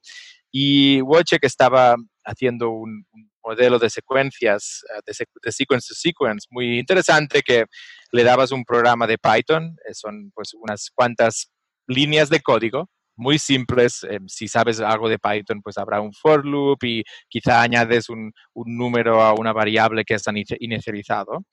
Y 0.51 1.01
Wojciech 1.03 1.45
estaba 1.45 1.95
haciendo 2.25 2.71
un, 2.71 3.07
modelo 3.45 3.79
de 3.79 3.91
secuencias, 3.91 4.83
uh, 4.97 5.01
de, 5.07 5.53
sequence 5.53 5.89
to 5.89 5.95
sequence, 5.95 6.47
muy 6.51 6.79
interesante, 6.79 7.43
que 7.43 7.67
le 8.11 8.25
dabas 8.25 8.53
un 8.53 8.65
programa 8.65 9.07
de 9.07 9.19
Python, 9.19 9.77
eh, 9.87 9.95
son 9.95 10.33
pues 10.35 10.55
unas 10.55 10.91
cuantas 10.95 11.51
líneas 11.87 12.29
de 12.31 12.41
código, 12.41 12.89
muy 13.23 13.39
simples. 13.39 14.05
Eh, 14.05 14.19
si 14.27 14.49
sabes 14.49 14.81
algo 14.81 15.09
de 15.09 15.19
Python, 15.19 15.63
pues 15.63 15.79
habrá 15.79 16.01
un 16.01 16.13
for 16.13 16.45
loop 16.45 16.85
y 16.85 17.03
quizá 17.29 17.63
añades 17.63 18.09
un, 18.09 18.33
número 18.55 19.23
a 19.23 19.33
una 19.35 19.53
variable 19.53 20.05
que 20.05 20.15
está 20.15 20.33
inicializado. 20.61 21.45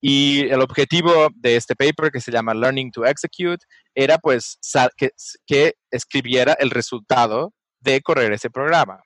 Y 0.00 0.48
el 0.48 0.60
objetivo 0.60 1.28
de 1.34 1.56
este 1.56 1.76
paper, 1.76 2.10
que 2.10 2.20
se 2.20 2.32
llama 2.32 2.54
Learning 2.54 2.90
to 2.90 3.04
Execute, 3.04 3.64
era 3.94 4.18
pues 4.18 4.58
que, 4.96 5.10
que 5.46 5.74
escribiera 5.90 6.54
el 6.54 6.70
resultado 6.70 7.52
de 7.80 8.00
correr 8.00 8.32
ese 8.32 8.50
programa. 8.50 9.00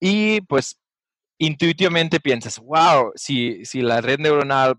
Y 0.00 0.40
pues 0.42 0.80
intuitivamente 1.38 2.18
piensas, 2.20 2.58
wow, 2.58 3.12
si, 3.14 3.64
si 3.64 3.82
la 3.82 4.00
red 4.00 4.18
neuronal 4.18 4.74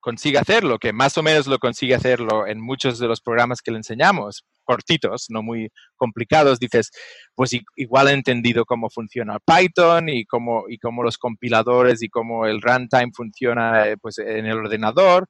consigue 0.00 0.38
hacerlo, 0.38 0.78
que 0.78 0.92
más 0.92 1.16
o 1.18 1.22
menos 1.22 1.46
lo 1.46 1.58
consigue 1.58 1.94
hacerlo 1.94 2.46
en 2.46 2.60
muchos 2.60 2.98
de 2.98 3.08
los 3.08 3.20
programas 3.20 3.62
que 3.62 3.70
le 3.70 3.78
enseñamos, 3.78 4.44
cortitos, 4.64 5.26
no 5.28 5.42
muy 5.42 5.70
complicados, 5.96 6.58
dices, 6.58 6.90
pues 7.34 7.52
igual 7.76 8.08
he 8.08 8.12
entendido 8.12 8.64
cómo 8.64 8.90
funciona 8.90 9.38
Python 9.38 10.08
y 10.08 10.24
cómo, 10.24 10.64
y 10.68 10.78
cómo 10.78 11.02
los 11.02 11.18
compiladores 11.18 12.02
y 12.02 12.08
cómo 12.08 12.46
el 12.46 12.60
runtime 12.60 13.12
funciona 13.14 13.86
eh, 13.88 13.96
pues, 14.00 14.18
en 14.18 14.46
el 14.46 14.58
ordenador, 14.58 15.28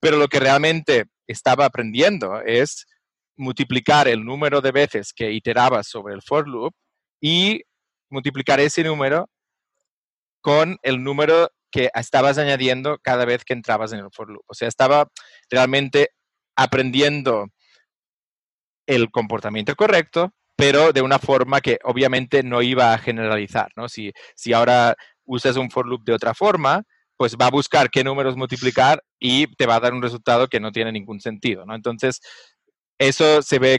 pero 0.00 0.16
lo 0.16 0.28
que 0.28 0.40
realmente 0.40 1.06
estaba 1.26 1.64
aprendiendo 1.64 2.40
es 2.42 2.86
multiplicar 3.36 4.06
el 4.08 4.24
número 4.24 4.60
de 4.60 4.72
veces 4.72 5.12
que 5.14 5.32
iterabas 5.32 5.88
sobre 5.88 6.14
el 6.14 6.22
for 6.22 6.46
loop 6.46 6.74
y 7.20 7.62
multiplicar 8.10 8.60
ese 8.60 8.84
número 8.84 9.28
con 10.42 10.78
el 10.82 11.02
número 11.02 11.50
que 11.70 11.90
estabas 11.94 12.38
añadiendo 12.38 12.98
cada 13.02 13.24
vez 13.24 13.44
que 13.44 13.54
entrabas 13.54 13.92
en 13.92 14.00
el 14.00 14.10
for 14.12 14.28
loop. 14.28 14.42
O 14.46 14.54
sea, 14.54 14.68
estaba 14.68 15.08
realmente 15.48 16.10
aprendiendo 16.56 17.46
el 18.90 19.10
comportamiento 19.10 19.76
correcto, 19.76 20.32
pero 20.56 20.92
de 20.92 21.00
una 21.00 21.18
forma 21.18 21.60
que 21.60 21.78
obviamente 21.84 22.42
no 22.42 22.60
iba 22.60 22.92
a 22.92 22.98
generalizar, 22.98 23.70
¿no? 23.76 23.88
Si, 23.88 24.12
si 24.34 24.52
ahora 24.52 24.96
usas 25.24 25.56
un 25.56 25.70
for 25.70 25.86
loop 25.86 26.02
de 26.04 26.12
otra 26.12 26.34
forma, 26.34 26.82
pues 27.16 27.36
va 27.40 27.46
a 27.46 27.50
buscar 27.50 27.88
qué 27.88 28.02
números 28.02 28.36
multiplicar 28.36 29.02
y 29.18 29.46
te 29.54 29.66
va 29.66 29.76
a 29.76 29.80
dar 29.80 29.94
un 29.94 30.02
resultado 30.02 30.48
que 30.48 30.58
no 30.58 30.72
tiene 30.72 30.90
ningún 30.90 31.20
sentido, 31.20 31.64
¿no? 31.66 31.74
Entonces, 31.74 32.20
eso 32.98 33.42
se 33.42 33.58
ve 33.58 33.78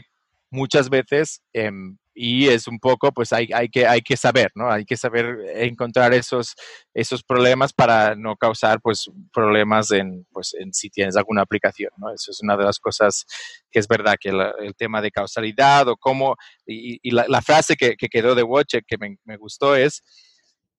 muchas 0.50 0.88
veces 0.88 1.42
en 1.52 1.98
y 2.14 2.48
es 2.48 2.68
un 2.68 2.78
poco, 2.78 3.12
pues 3.12 3.32
hay, 3.32 3.48
hay, 3.54 3.68
que, 3.68 3.86
hay 3.86 4.02
que 4.02 4.16
saber, 4.16 4.50
¿no? 4.54 4.70
Hay 4.70 4.84
que 4.84 4.96
saber 4.96 5.38
encontrar 5.54 6.12
esos, 6.12 6.54
esos 6.92 7.22
problemas 7.22 7.72
para 7.72 8.14
no 8.14 8.36
causar, 8.36 8.80
pues, 8.82 9.10
problemas 9.32 9.90
en, 9.92 10.26
pues, 10.30 10.54
en 10.54 10.74
si 10.74 10.90
tienes 10.90 11.16
alguna 11.16 11.42
aplicación, 11.42 11.90
¿no? 11.96 12.12
Eso 12.12 12.30
es 12.30 12.40
una 12.42 12.56
de 12.56 12.64
las 12.64 12.78
cosas 12.78 13.24
que 13.70 13.78
es 13.78 13.88
verdad, 13.88 14.16
que 14.20 14.28
el 14.28 14.74
tema 14.76 15.00
de 15.00 15.10
causalidad 15.10 15.88
o 15.88 15.96
cómo, 15.96 16.36
y, 16.66 17.10
la, 17.10 17.42
frase 17.42 17.76
que, 17.76 17.96
que, 17.96 18.08
quedó 18.08 18.34
de 18.34 18.42
Wojciech 18.42 18.84
que 18.86 18.98
me, 18.98 19.16
me 19.24 19.36
gustó 19.36 19.74
es 19.74 20.02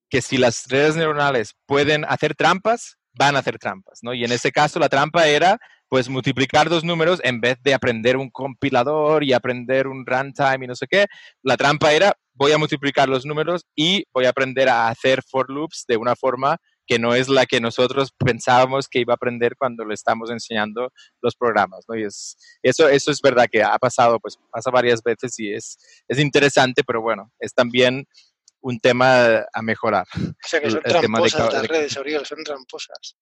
que 0.09 0.21
si 0.21 0.37
las 0.37 0.65
redes 0.67 0.95
neuronales 0.95 1.55
pueden 1.65 2.05
hacer 2.05 2.35
trampas, 2.35 2.97
van 3.13 3.35
a 3.35 3.39
hacer 3.39 3.57
trampas, 3.57 3.99
¿no? 4.01 4.13
Y 4.13 4.23
en 4.23 4.31
ese 4.31 4.51
caso 4.51 4.79
la 4.79 4.89
trampa 4.89 5.27
era 5.27 5.59
pues 5.93 6.09
multiplicar 6.09 6.69
dos 6.69 6.83
números 6.83 7.19
en 7.23 7.39
vez 7.39 7.61
de 7.61 7.75
aprender 7.75 8.17
un 8.17 8.31
compilador 8.31 9.23
y 9.23 9.31
aprender 9.31 9.85
un 9.85 10.07
runtime 10.07 10.65
y 10.65 10.67
no 10.67 10.73
sé 10.73 10.87
qué. 10.89 11.05
La 11.43 11.55
trampa 11.55 11.93
era, 11.93 12.17
voy 12.33 12.51
a 12.51 12.57
multiplicar 12.57 13.07
los 13.07 13.27
números 13.27 13.67
y 13.75 14.03
voy 14.11 14.25
a 14.25 14.29
aprender 14.29 14.69
a 14.69 14.87
hacer 14.87 15.21
for 15.21 15.51
loops 15.51 15.85
de 15.87 15.97
una 15.97 16.15
forma 16.15 16.57
que 16.87 16.97
no 16.97 17.13
es 17.13 17.29
la 17.29 17.45
que 17.45 17.61
nosotros 17.61 18.11
pensábamos 18.17 18.87
que 18.87 19.01
iba 19.01 19.13
a 19.13 19.17
aprender 19.17 19.55
cuando 19.55 19.85
le 19.85 19.93
estamos 19.93 20.31
enseñando 20.31 20.91
los 21.21 21.35
programas, 21.35 21.85
¿no? 21.87 21.95
Y 21.95 22.05
es, 22.05 22.37
eso, 22.63 22.89
eso 22.89 23.11
es 23.11 23.21
verdad 23.21 23.45
que 23.51 23.61
ha 23.61 23.77
pasado, 23.77 24.19
pues 24.19 24.39
pasa 24.51 24.71
varias 24.71 25.03
veces 25.03 25.37
y 25.37 25.53
es, 25.53 25.77
es 26.07 26.17
interesante, 26.17 26.81
pero 26.83 27.03
bueno, 27.03 27.31
es 27.37 27.53
también 27.53 28.07
un 28.61 28.79
tema 28.79 29.45
a 29.53 29.61
mejorar. 29.61 30.07
O 30.15 30.47
sea 30.47 30.59
que 30.59 30.71
son 30.71 30.81
tramposas 30.81 31.53
las 31.53 31.67
redes, 31.67 31.93
son 31.93 32.43
tramposas. 32.43 33.15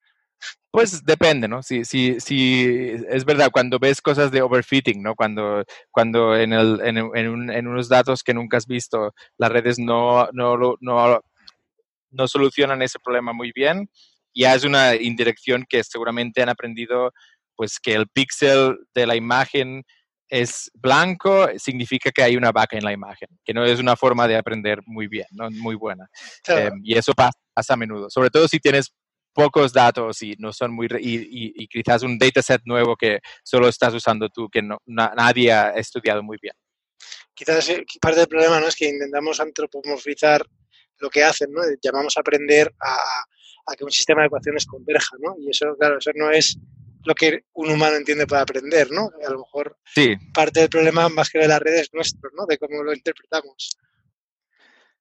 Pues 0.71 1.03
depende, 1.03 1.47
¿no? 1.47 1.61
Si, 1.61 1.83
si, 1.83 2.19
si 2.19 2.95
es 3.09 3.25
verdad, 3.25 3.51
cuando 3.51 3.77
ves 3.77 4.01
cosas 4.01 4.31
de 4.31 4.41
overfitting, 4.41 5.03
¿no? 5.03 5.15
Cuando, 5.15 5.63
cuando 5.91 6.35
en, 6.37 6.53
el, 6.53 6.79
en, 6.81 6.97
en, 7.17 7.67
unos 7.67 7.89
datos 7.89 8.23
que 8.23 8.33
nunca 8.33 8.57
has 8.57 8.67
visto, 8.67 9.13
las 9.37 9.51
redes 9.51 9.79
no, 9.79 10.29
no, 10.31 10.57
no, 10.79 11.21
no 12.09 12.27
solucionan 12.27 12.81
ese 12.81 12.99
problema 12.99 13.33
muy 13.33 13.51
bien, 13.53 13.89
ya 14.33 14.55
es 14.55 14.63
una 14.63 14.95
indirección 14.95 15.65
que 15.67 15.83
seguramente 15.83 16.41
han 16.41 16.49
aprendido, 16.49 17.11
pues 17.55 17.79
que 17.79 17.93
el 17.93 18.07
píxel 18.07 18.77
de 18.95 19.07
la 19.07 19.15
imagen 19.15 19.83
es 20.29 20.71
blanco, 20.73 21.49
significa 21.57 22.09
que 22.11 22.23
hay 22.23 22.37
una 22.37 22.53
vaca 22.53 22.77
en 22.77 22.85
la 22.85 22.93
imagen, 22.93 23.27
que 23.43 23.53
no 23.53 23.65
es 23.65 23.79
una 23.79 23.97
forma 23.97 24.29
de 24.29 24.37
aprender 24.37 24.79
muy 24.85 25.07
bien, 25.07 25.27
¿no? 25.31 25.51
muy 25.51 25.75
buena. 25.75 26.07
Em, 26.47 26.79
y 26.83 26.97
eso 26.97 27.11
pasa, 27.13 27.37
pasa, 27.53 27.73
a 27.73 27.77
menudo, 27.77 28.09
sobre 28.09 28.29
todo 28.29 28.47
si 28.47 28.59
tienes 28.59 28.93
pocos 29.33 29.73
datos 29.73 30.21
y 30.21 30.35
no 30.37 30.51
son 30.53 30.73
muy 30.73 30.87
y, 30.99 31.63
y, 31.63 31.67
quizás 31.67 32.03
un 32.03 32.17
dataset 32.17 32.61
nuevo 32.65 32.95
que 32.95 33.19
solo 33.43 33.67
estás 33.67 33.93
usando 33.93 34.29
tú 34.29 34.49
que 34.49 34.61
no, 34.61 34.77
nadie 34.85 35.51
ha 35.51 35.69
estudiado 35.71 36.21
muy 36.23 36.37
bien. 36.41 36.53
Quizás 37.33 37.71
parte 37.99 38.19
del 38.19 38.27
problema 38.27 38.59
no 38.59 38.67
es 38.67 38.75
que 38.75 38.89
intentamos 38.89 39.39
antropomorfizar 39.39 40.45
lo 40.99 41.09
que 41.09 41.23
hacen, 41.23 41.51
¿no? 41.51 41.61
Llamamos 41.81 42.15
a 42.17 42.19
aprender 42.19 42.73
a, 42.79 43.23
a, 43.67 43.75
que 43.75 43.83
un 43.83 43.91
sistema 43.91 44.21
de 44.21 44.27
ecuaciones 44.27 44.65
converja, 44.65 45.15
¿no? 45.19 45.35
Y 45.39 45.49
eso, 45.49 45.75
claro, 45.77 45.97
eso 45.97 46.11
no 46.13 46.29
es 46.29 46.57
lo 47.03 47.15
que 47.15 47.45
un 47.53 47.71
humano 47.71 47.95
entiende 47.95 48.27
para 48.27 48.43
aprender, 48.43 48.91
¿no? 48.91 49.09
A 49.25 49.31
lo 49.31 49.39
mejor 49.39 49.77
sí. 49.85 50.15
parte 50.33 50.59
del 50.59 50.69
problema 50.69 51.09
más 51.09 51.29
que 51.29 51.39
de 51.39 51.47
las 51.47 51.59
redes 51.59 51.81
es 51.81 51.93
nuestro, 51.93 52.29
¿no? 52.35 52.45
De 52.45 52.57
cómo 52.57 52.83
lo 52.83 52.93
interpretamos. 52.93 53.77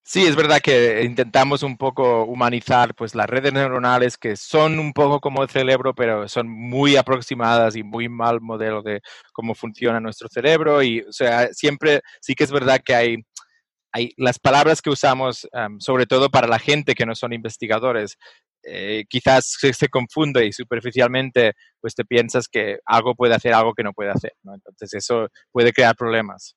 Sí, 0.07 0.27
es 0.27 0.35
verdad 0.35 0.61
que 0.61 1.03
intentamos 1.05 1.63
un 1.63 1.77
poco 1.77 2.25
humanizar 2.25 2.95
pues 2.97 3.15
las 3.15 3.29
redes 3.29 3.53
neuronales 3.53 4.17
que 4.19 4.35
son 4.35 4.79
un 4.79 4.93
poco 4.93 5.21
como 5.21 5.43
el 5.43 5.49
cerebro, 5.51 5.95
pero 5.95 6.27
son 6.27 6.49
muy 6.49 6.97
aproximadas 6.97 7.77
y 7.77 7.83
muy 7.85 8.09
mal 8.09 8.41
modelo 8.41 8.83
de 8.83 9.01
cómo 9.33 9.55
funciona 9.55 10.01
nuestro 10.01 10.29
cerebro 10.29 10.83
y 10.83 11.01
o 11.03 11.13
sea, 11.13 11.49
siempre 11.53 12.01
sí 12.21 12.35
que 12.35 12.45
es 12.45 12.51
verdad 12.51 12.81
que 12.85 12.95
hay 12.95 13.17
hay 13.93 14.13
las 14.17 14.39
palabras 14.39 14.83
que 14.83 14.91
usamos, 14.91 15.49
sobre 15.81 16.07
todo 16.07 16.31
para 16.31 16.47
la 16.49 16.59
gente 16.59 16.95
que 16.95 17.07
no 17.07 17.15
son 17.15 17.33
investigadores, 17.33 18.17
eh, 18.65 19.05
quizás 19.09 19.57
se, 19.61 19.89
confunde 19.89 20.47
y 20.47 20.53
superficialmente 20.53 21.55
pues 21.81 21.95
te 21.95 22.05
piensas 22.05 22.47
que 22.49 22.79
algo 22.87 23.15
puede 23.15 23.35
hacer 23.35 23.55
algo 23.55 23.75
que 23.75 23.83
no 23.83 23.93
puede 23.93 24.11
hacer, 24.11 24.33
¿no? 24.43 24.55
Entonces 24.55 24.95
eso 24.95 25.29
puede 25.53 25.73
crear 25.73 25.97
problemas. 25.97 26.55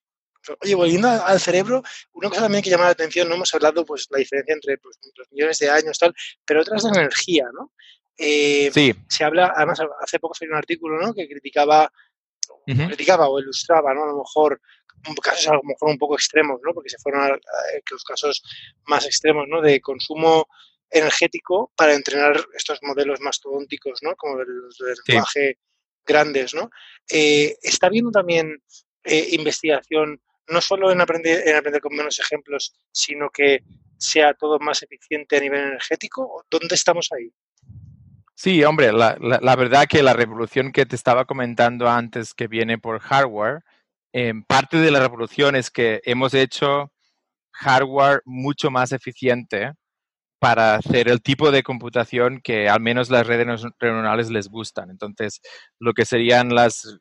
Oye, 0.62 0.76
volviendo 0.76 1.10
al 1.10 1.40
cerebro, 1.40 1.84
una 2.14 2.30
cosa 2.30 2.42
también 2.42 2.64
que 2.64 2.70
llama 2.70 2.86
la 2.86 2.92
atención, 2.92 3.30
no 3.30 3.36
hemos 3.36 3.54
hablado 3.54 3.86
pues 3.86 4.08
la 4.12 4.18
diferencia 4.18 4.54
entre 4.54 4.78
pues, 4.78 4.98
los 5.16 5.32
millones 5.32 5.58
de 5.60 5.70
años 5.70 5.98
tal, 5.98 6.14
pero 6.46 6.62
otras 6.62 6.84
de 6.84 6.90
energía, 6.90 7.46
¿no? 7.54 7.72
Eh, 8.18 8.70
sí. 8.74 8.94
Se 9.10 9.24
habla, 9.24 9.54
además 9.56 9.80
hace 10.02 10.20
poco 10.20 10.36
salió 10.36 10.54
un 10.54 10.58
artículo, 10.60 11.00
¿no? 11.00 11.14
Que 11.14 11.28
criticaba 11.28 11.92
criticaba 12.66 13.28
o 13.28 13.40
ilustraba, 13.40 13.94
¿no? 13.94 14.04
A 14.04 14.08
lo 14.08 14.18
mejor 14.18 14.62
casos 15.22 15.48
a 15.48 15.56
lo 15.56 15.64
mejor 15.64 15.90
un 15.90 15.98
poco 15.98 16.16
extremos, 16.16 16.60
¿no? 16.64 16.74
Porque 16.74 16.90
se 16.90 16.98
fueron 16.98 17.24
a, 17.24 17.30
los 17.30 18.04
casos 18.04 18.42
más 18.86 19.06
extremos, 19.06 19.46
¿no? 19.48 19.62
De 19.62 19.82
consumo 19.82 20.48
energético 20.90 21.72
para 21.76 21.94
entrenar 21.94 22.40
estos 22.56 22.80
modelos 22.84 23.20
mastodónticos, 23.20 24.00
¿no? 24.02 24.16
Como 24.16 24.38
los 24.38 24.78
de 24.78 24.94
lenguaje 25.08 25.58
grandes, 26.06 26.54
¿no? 26.54 26.70
Eh, 27.10 27.58
está 27.62 27.90
viendo 27.90 28.12
también 28.12 28.62
eh, 29.04 29.28
investigación 29.32 30.22
no 30.48 30.62
solo 30.62 30.92
en 30.92 31.02
aprender, 31.02 31.48
en 31.48 31.56
aprender 31.56 31.82
con 31.82 31.96
menos 31.96 32.20
ejemplos, 32.20 32.74
sino 32.92 33.30
que 33.30 33.64
sea 33.98 34.34
todo 34.34 34.60
más 34.60 34.84
eficiente 34.84 35.38
a 35.38 35.40
nivel 35.40 35.62
energético? 35.62 36.46
¿Dónde 36.50 36.76
estamos 36.76 37.10
ahí? 37.12 37.32
Sí, 38.36 38.64
hombre, 38.64 38.92
la, 38.92 39.16
la, 39.20 39.56
verdad 39.56 39.86
que 39.88 40.04
la 40.04 40.14
revolución 40.14 40.72
que 40.72 40.86
te 40.86 40.96
estaba 40.96 41.26
comentando 41.26 41.88
antes 41.88 42.34
que 42.34 42.48
viene 42.48 42.78
por 42.78 43.00
hardware, 43.00 43.64
en 44.12 44.44
parte 44.44 44.78
de 44.78 44.92
la 44.92 45.00
revolución 45.00 45.56
es 45.56 45.70
que 45.72 46.02
hemos 46.04 46.34
hecho 46.34 46.92
hardware 47.54 48.22
mucho 48.26 48.72
más 48.72 48.92
eficiente 48.92 49.74
para 50.40 50.76
hacer 50.76 51.08
el 51.08 51.22
tipo 51.22 51.52
de 51.52 51.64
computación 51.64 52.42
que 52.44 52.68
al 52.68 52.82
menos 52.82 53.10
las 53.10 53.26
redes 53.26 53.48
neuronales 53.82 54.30
les 54.30 54.50
gustan. 54.50 54.90
Entonces, 54.90 55.40
lo 55.80 55.94
que 55.94 56.04
serían 56.04 56.54
las 56.54 57.00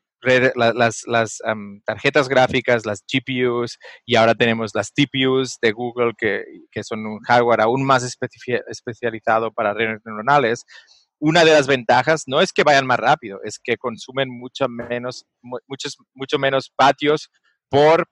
las, 0.54 1.38
tarjetas 1.84 2.28
gráficas, 2.28 2.86
las 2.86 3.04
GPUs, 3.10 3.78
y 4.04 4.16
ahora 4.16 4.34
tenemos 4.34 4.72
las 4.74 4.92
TPUs 4.92 5.58
de 5.60 5.72
Google, 5.72 6.12
que, 6.16 6.44
que 6.70 6.82
son 6.84 7.06
un 7.06 7.20
hardware 7.20 7.62
aún 7.62 7.84
más 7.84 8.02
especializado 8.04 9.52
para 9.52 9.74
redes 9.74 10.00
neuronales. 10.04 10.64
Una 11.18 11.44
de 11.44 11.52
las 11.52 11.66
ventajas 11.66 12.24
no 12.26 12.40
es 12.40 12.52
que 12.52 12.64
vayan 12.64 12.86
más 12.86 12.98
rápido, 12.98 13.40
es 13.44 13.58
que 13.62 13.76
consumen 13.76 14.28
mucho 14.28 14.68
menos, 14.68 15.24
muchos, 15.68 15.96
mucho 16.14 16.38
menos 16.38 16.72
patios 16.74 17.30
por 17.68 18.08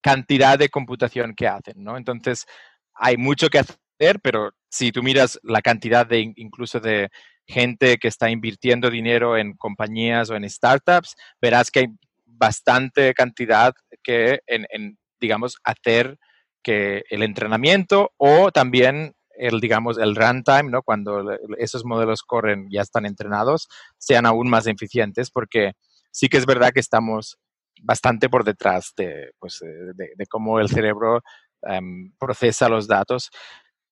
cantidad 0.00 0.58
de 0.58 0.68
computación 0.68 1.34
que 1.34 1.48
hacen, 1.48 1.82
¿no? 1.82 1.96
Entonces, 1.96 2.46
hay 2.94 3.16
mucho 3.16 3.48
que 3.48 3.58
hacer, 3.58 4.20
pero 4.22 4.52
si 4.70 4.92
tú 4.92 5.02
miras 5.02 5.38
la 5.42 5.62
cantidad 5.62 6.06
de 6.06 6.32
incluso 6.36 6.80
de 6.80 7.10
gente 7.46 7.98
que 7.98 8.08
está 8.08 8.30
invirtiendo 8.30 8.90
dinero 8.90 9.36
en 9.36 9.54
compañías 9.56 10.30
o 10.30 10.36
en 10.36 10.48
startups, 10.48 11.14
verás 11.40 11.70
que 11.70 11.80
hay 11.80 11.86
bastante 12.24 13.14
cantidad 13.14 13.74
que 14.02 14.40
en, 14.46 14.98
digamos, 15.20 15.56
hacer 15.64 16.18
que 16.62 17.04
el 17.10 17.22
entrenamiento 17.22 18.12
o 18.16 18.50
también 18.50 19.14
el, 19.38 19.60
digamos, 19.60 19.98
el 19.98 20.16
runtime, 20.16 20.70
¿no? 20.70 20.82
Cuando 20.82 21.30
esos 21.58 21.84
modelos 21.84 22.22
corren, 22.22 22.68
ya 22.70 22.82
están 22.82 23.06
entrenados, 23.06 23.68
sean 23.98 24.26
aún 24.26 24.48
más 24.48 24.66
eficientes, 24.66 25.30
porque 25.30 25.72
sí 26.10 26.28
que 26.28 26.38
es 26.38 26.46
verdad 26.46 26.72
que 26.72 26.80
estamos 26.80 27.38
bastante 27.82 28.28
por 28.28 28.44
detrás 28.44 28.92
de, 28.96 29.32
pues, 29.38 29.60
de, 29.60 30.26
cómo 30.26 30.58
el 30.60 30.68
cerebro 30.68 31.22
em, 31.62 32.12
procesa 32.18 32.68
los 32.68 32.86
datos. 32.86 33.30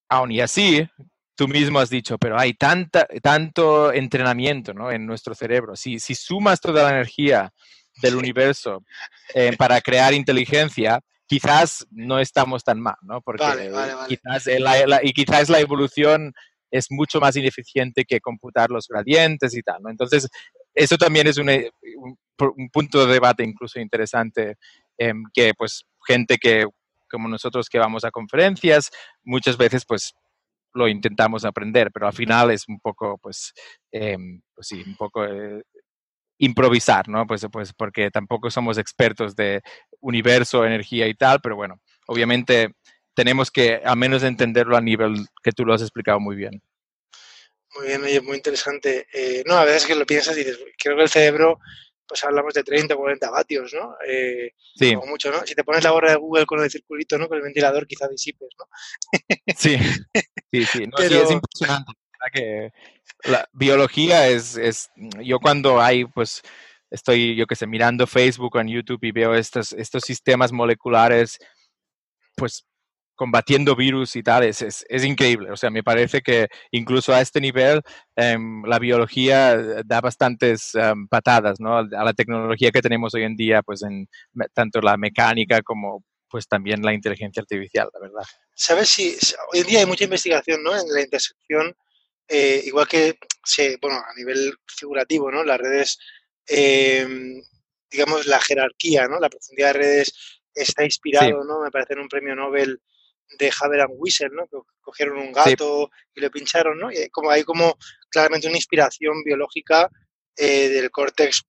Aún 0.09 0.33
y 0.33 0.41
así, 0.41 0.89
tú 1.35 1.49
mismo 1.49 1.79
has 1.79 1.91
dicho, 1.91 2.19
pero 2.19 2.39
hay 2.39 2.55
tanta, 2.55 3.07
tanto 3.23 3.93
entrenamiento 3.93 4.73
¿no? 4.75 4.91
en 4.91 5.07
nuestro 5.07 5.35
cerebro. 5.35 5.77
Si, 5.77 5.99
si 5.99 6.15
sumas 6.15 6.61
toda 6.61 6.85
la 6.85 6.91
energía 6.91 7.53
del 8.03 8.17
universo 8.17 8.85
eh, 9.35 9.55
para 9.59 9.81
crear 9.81 10.15
inteligencia, 10.15 11.01
quizás 11.27 11.87
no 11.91 12.19
estamos 12.19 12.63
tan 12.65 12.81
mal, 12.81 12.97
¿no? 13.03 13.21
Porque 13.21 13.45
Quizás 14.09 14.47
la, 14.59 15.01
y 15.03 15.13
quizás 15.13 15.49
la 15.49 15.61
evolución 15.61 16.33
es 16.71 16.87
mucho 16.91 17.21
más 17.21 17.37
ineficiente 17.37 18.05
que 18.05 18.21
computar 18.21 18.71
los 18.71 18.89
gradientes 18.89 19.57
y 19.57 19.63
tal, 19.63 19.81
¿no? 19.83 19.91
Entonces, 19.91 20.29
eso 20.75 20.97
también 20.97 21.27
es 21.29 21.39
un, 21.39 21.49
un, 21.49 22.71
punto 22.71 23.07
de 23.07 23.13
debate 23.13 23.45
incluso 23.45 23.79
interesante, 23.79 24.57
em, 24.99 25.23
que 25.33 25.55
pues 25.55 25.85
gente 26.07 26.37
que 26.37 26.67
como 27.09 27.29
nosotros 27.29 27.69
que 27.69 27.79
vamos 27.79 28.05
a 28.05 28.11
conferencias, 28.11 28.91
muchas 29.23 29.57
veces 29.57 29.85
pues 29.87 30.15
lo 30.75 30.89
intentamos 30.89 31.45
aprender, 31.45 31.91
pero 31.93 32.07
al 32.07 32.13
final 32.13 32.51
es 32.51 32.69
un 32.69 32.81
poco, 32.81 33.19
pues, 33.19 33.53
em, 33.93 34.43
pues 34.55 34.67
sí, 34.67 34.83
un 34.87 34.97
poco 34.97 35.25
eh, 35.25 35.63
improvisar, 36.39 37.09
¿no? 37.09 37.27
Pues, 37.27 37.47
pues 37.51 37.73
porque 37.73 38.11
tampoco 38.11 38.51
somos 38.51 38.77
expertos 38.79 39.35
de 39.37 39.63
universo, 40.01 40.65
energía 40.65 41.07
y 41.07 41.15
tal, 41.15 41.41
pero 41.41 41.57
bueno, 41.57 41.81
obviamente 42.07 42.75
tenemos 43.15 43.51
que 43.51 43.77
al 43.85 43.97
menos 43.97 44.23
entenderlo 44.23 44.77
a 44.77 44.81
nivel 44.81 45.15
que 45.43 45.53
tú 45.53 45.65
lo 45.65 45.75
has 45.75 45.83
explicado 45.83 46.21
muy 46.21 46.37
bien. 46.37 46.61
Muy 47.77 47.89
bien, 47.89 48.03
oye, 48.03 48.21
muy 48.21 48.37
interesante. 48.37 49.07
Eh, 49.13 49.43
no, 49.47 49.57
a 49.57 49.65
veces 49.65 49.87
que 49.87 49.95
lo 49.95 50.07
piensas 50.07 50.37
y 50.37 50.41
dices, 50.41 50.59
creo 50.79 50.97
que 50.97 51.03
el 51.03 51.09
cerebro 51.09 51.59
pues 52.07 52.23
hablamos 52.25 52.55
de 52.55 52.63
30 52.63 52.95
o 52.95 52.99
40 52.99 53.31
vatios, 53.31 53.75
¿no? 53.75 53.95
Eh, 54.07 54.53
sí. 54.75 54.95
mucho, 54.97 55.31
¿no? 55.31 55.45
Si 55.47 55.55
te 55.55 55.65
pones 55.65 55.85
la 55.85 55.91
gorra 55.91 56.11
de 56.11 56.17
Google 56.17 56.47
con 56.47 56.63
el 56.63 56.71
circulito, 56.71 57.19
¿no? 57.19 57.29
Con 57.29 57.39
el 57.39 57.45
ventilador 57.45 57.87
quizá 57.87 58.09
disipes, 58.09 58.49
¿no? 58.59 58.67
sí, 59.57 59.77
sí, 60.53 60.65
sí. 60.65 60.85
es 60.99 61.31
impresionante. 61.31 61.93
Que 62.33 62.71
la 63.25 63.47
biología 63.53 64.29
es, 64.29 64.57
es, 64.57 64.91
yo 65.23 65.39
cuando 65.39 65.81
hay, 65.81 66.07
pues, 66.07 66.41
estoy, 66.91 67.37
yo 67.37 67.47
qué 67.47 67.55
sé, 67.55 67.67
mirando 67.67 68.07
Facebook 68.07 68.57
o 68.57 68.61
en 68.61 68.69
YouTube 68.69 69.05
y 69.05 69.13
veo 69.13 69.35
estos, 69.35 69.75
estos 69.75 70.05
sistemas 70.05 70.51
moleculares, 70.51 71.39
pues 72.35 72.65
combatiendo 73.15 73.77
virus 73.77 74.17
y 74.17 74.23
tal, 74.23 74.45
es, 74.45 74.63
es, 74.63 75.05
increíble. 75.05 75.51
O 75.51 75.57
sea, 75.57 75.71
me 75.71 75.83
parece 75.83 76.21
que 76.21 76.49
incluso 76.71 77.15
a 77.15 77.21
este 77.21 77.41
nivel 77.41 77.81
em, 78.17 78.63
la 78.65 78.79
biología 78.79 79.57
da 79.85 80.01
bastantes 80.01 80.75
em, 80.75 81.07
patadas 81.09 81.61
¿no? 81.61 81.79
a 81.79 82.05
la 82.05 82.13
tecnología 82.13 82.71
que 82.71 82.83
tenemos 82.83 83.15
hoy 83.15 83.23
en 83.23 83.37
día, 83.37 83.63
pues 83.63 83.83
en 83.83 84.09
tanto 84.53 84.81
la 84.81 84.97
mecánica 84.97 85.63
como 85.63 86.05
pues 86.29 86.49
también 86.49 86.83
la 86.83 86.93
inteligencia 86.93 87.43
artificial, 87.43 87.89
la 87.95 88.01
verdad. 88.01 88.25
¿Sabes 88.55 88.89
si 88.89 89.17
hoy 89.53 89.61
en 89.61 89.67
día 89.67 89.79
hay 89.81 89.87
mucha 89.87 90.03
investigación 90.03 90.65
¿no? 90.65 90.77
en 90.77 90.93
la 90.93 91.01
intersección, 91.01 91.73
eh, 92.27 92.63
igual 92.65 92.89
que, 92.89 93.19
se, 93.45 93.77
bueno, 93.81 93.99
a 93.99 94.15
nivel 94.17 94.53
figurativo, 94.67 95.31
¿no? 95.31 95.45
Las 95.45 95.59
redes, 95.59 95.99
em, 96.49 97.41
digamos, 97.89 98.27
la 98.27 98.41
jerarquía, 98.41 99.07
¿no? 99.07 99.21
La 99.21 99.29
profundidad 99.29 99.75
de 99.75 99.79
redes 99.79 100.41
está 100.55 100.85
inspirado, 100.85 101.45
¿no? 101.45 101.63
Me 101.63 101.71
parece 101.71 101.93
en 101.93 102.01
un 102.01 102.09
premio 102.09 102.35
Nobel 102.35 102.81
de 103.39 103.53
Haber 103.61 103.83
and 103.83 103.95
Whistle, 103.97 104.31
¿no? 104.33 104.47
Que 104.47 104.59
cogieron 104.81 105.19
un 105.19 105.33
gato 105.33 105.91
y 106.15 106.21
lo 106.21 106.31
pincharon, 106.31 106.79
¿no? 106.79 106.93
Y 106.93 106.97
hay 106.97 107.09
como, 107.11 107.31
hay 107.31 107.45
como 107.45 107.77
claramente 108.09 108.49
una 108.49 108.57
inspiración 108.57 109.23
biológica 109.25 109.91
eh, 110.37 110.69
del 110.69 110.91
córtex, 110.91 111.43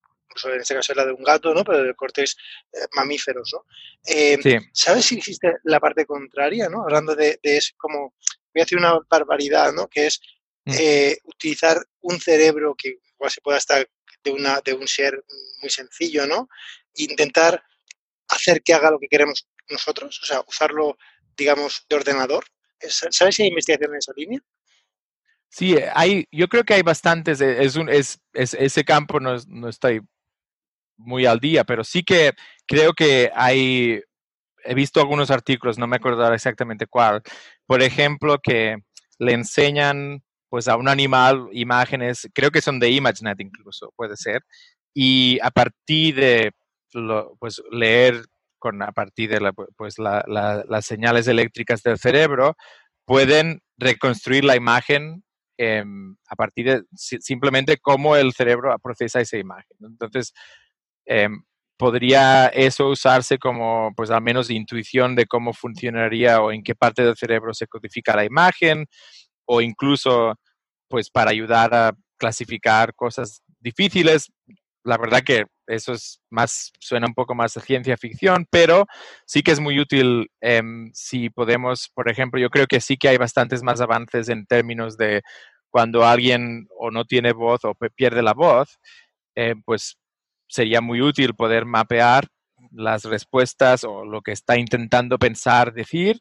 en 0.46 0.60
este 0.60 0.76
caso 0.76 0.94
era 0.94 1.06
de 1.06 1.14
un 1.14 1.24
gato, 1.24 1.54
¿no? 1.54 1.64
Pero 1.64 1.84
del 1.84 1.96
córtex 1.96 2.36
eh, 2.74 2.88
mamíferos, 2.96 3.52
¿no? 3.54 3.66
Eh, 4.06 4.38
¿Sabes 4.74 5.06
si 5.06 5.18
existe 5.18 5.54
la 5.64 5.80
parte 5.80 6.06
contraria, 6.06 6.70
¿no? 6.70 6.84
Hablando 6.84 7.16
de, 7.16 7.40
de 7.42 7.58
eso, 7.58 7.74
como, 7.78 8.16
voy 8.54 8.62
a 8.62 8.64
decir 8.64 8.78
una 8.78 9.00
barbaridad, 9.10 9.72
¿no? 9.74 9.88
Que 9.88 10.08
es 10.08 10.20
mm. 10.66 11.30
utilizar 11.30 11.78
un 12.02 12.20
cerebro 12.20 12.76
que 12.78 12.96
igual 13.14 13.32
se 13.32 13.42
pueda 13.42 13.58
estar 13.58 13.88
de, 14.24 14.32
una, 14.32 14.60
de 14.62 14.74
un 14.74 14.88
ser 14.88 15.24
muy 15.62 15.70
sencillo, 15.70 16.26
¿no? 16.26 16.50
Intentar 16.96 17.64
hacer 18.28 18.62
que 18.62 18.74
haga 18.74 18.92
lo 18.92 19.00
que 19.00 19.08
queremos 19.08 19.48
nosotros, 19.70 20.20
o 20.22 20.26
sea, 20.26 20.42
usarlo 20.48 20.98
digamos, 21.38 21.86
de 21.90 21.96
ordenador? 21.96 22.46
¿Sabes 22.80 23.36
si 23.36 23.44
hay 23.44 23.50
investigación 23.50 23.92
en 23.92 23.98
esa 23.98 24.14
línea? 24.16 24.40
Sí, 25.50 25.76
hay, 25.94 26.26
yo 26.32 26.48
creo 26.48 26.64
que 26.64 26.74
hay 26.74 26.82
bastantes, 26.82 27.40
es 27.40 27.76
un, 27.78 27.90
es, 27.90 28.20
ese 28.34 28.84
campo 28.84 29.20
no, 29.20 29.38
no 29.48 29.70
estoy 29.70 30.02
muy 30.98 31.26
al 31.26 31.40
día, 31.40 31.64
pero 31.64 31.84
sí 31.84 32.04
que 32.04 32.34
creo 32.68 32.94
que 32.94 33.32
hay, 33.34 34.02
he 34.64 34.74
visto 34.74 35.00
algunos 35.00 35.32
artículos, 35.32 35.78
no 35.78 35.88
me 35.88 35.96
acuerdo 35.96 36.32
exactamente 36.34 36.88
cuál, 36.88 37.22
por 37.66 37.82
ejemplo, 37.82 38.38
que 38.42 38.78
le 39.20 39.34
enseñan 39.34 40.24
pues 40.50 40.68
a 40.68 40.76
un 40.76 40.88
animal 40.88 41.48
imágenes, 41.54 42.28
creo 42.34 42.52
que 42.52 42.62
son 42.62 42.80
de 42.80 42.90
ImageNet 42.90 43.40
incluso, 43.40 43.94
puede 43.96 44.18
ser, 44.18 44.42
y 44.94 45.40
a 45.42 45.52
partir 45.52 46.16
de 46.16 46.52
pues 47.40 47.62
leer 47.72 48.26
a 48.82 48.92
partir 48.92 49.30
de 49.30 49.54
pues, 49.78 49.96
las 49.98 50.86
señales 50.86 51.28
eléctricas 51.28 51.82
del 51.84 51.98
cerebro, 51.98 52.56
pueden 53.06 53.62
reconstruir 53.78 54.44
la 54.46 54.56
imagen 54.56 55.24
em, 55.58 56.16
a 56.28 56.36
partir 56.36 56.66
de 56.66 56.84
simplemente 56.96 57.78
cómo 57.78 58.16
el 58.16 58.34
cerebro 58.34 58.76
procesa 58.82 59.22
esa 59.22 59.38
imagen. 59.38 59.78
Entonces, 59.82 60.34
em, 61.06 61.44
podría 61.78 62.48
eso 62.48 62.90
usarse 62.90 63.38
como, 63.38 63.92
pues 63.96 64.10
al 64.12 64.22
menos 64.22 64.50
intuición 64.50 65.16
de 65.16 65.26
cómo 65.26 65.54
funcionaría 65.54 66.42
o 66.42 66.52
en 66.52 66.64
qué 66.64 66.76
parte 66.76 67.04
del 67.04 67.16
cerebro 67.16 67.54
se 67.54 67.68
codifica 67.68 68.16
la 68.16 68.26
imagen, 68.26 68.86
o 69.46 69.62
incluso, 69.62 70.36
pues 70.90 71.10
para 71.10 71.32
ayudar 71.32 71.74
a 71.74 71.94
clasificar 72.18 72.94
cosas 72.96 73.42
difíciles. 73.60 74.32
La 74.86 74.98
verdad 74.98 75.24
que 75.24 75.46
eso 75.66 75.94
es 75.94 76.22
más, 76.30 76.72
suena 76.80 77.08
un 77.08 77.16
poco 77.16 77.34
más 77.34 77.56
de 77.56 77.62
ciencia 77.62 77.98
ficción, 77.98 78.46
pero 78.52 78.86
sí 79.26 79.42
que 79.42 79.52
es 79.52 79.60
muy 79.60 79.80
útil 79.80 80.30
em, 80.42 80.92
si 80.94 81.32
podemos, 81.32 81.90
por 81.96 82.08
ejemplo, 82.08 82.40
yo 82.40 82.52
creo 82.52 82.68
que 82.68 82.80
sí 82.80 82.96
que 82.96 83.10
hay 83.10 83.18
bastantes 83.18 83.64
más 83.64 83.82
avances 83.82 84.30
en 84.30 84.46
términos 84.46 84.96
de 84.96 85.24
cuando 85.72 86.06
alguien 86.06 86.68
o 86.78 86.92
no 86.92 87.04
tiene 87.06 87.34
voz 87.34 87.66
o 87.66 87.74
pierde 87.96 88.22
la 88.22 88.34
voz, 88.34 88.78
eh, 89.36 89.56
pues 89.66 89.98
sería 90.48 90.82
muy 90.82 91.02
útil 91.02 91.34
poder 91.34 91.66
mapear 91.66 92.28
las 92.72 93.06
respuestas 93.06 93.84
o 93.84 94.06
lo 94.06 94.22
que 94.22 94.34
está 94.34 94.58
intentando 94.58 95.18
pensar, 95.18 95.74
decir, 95.74 96.20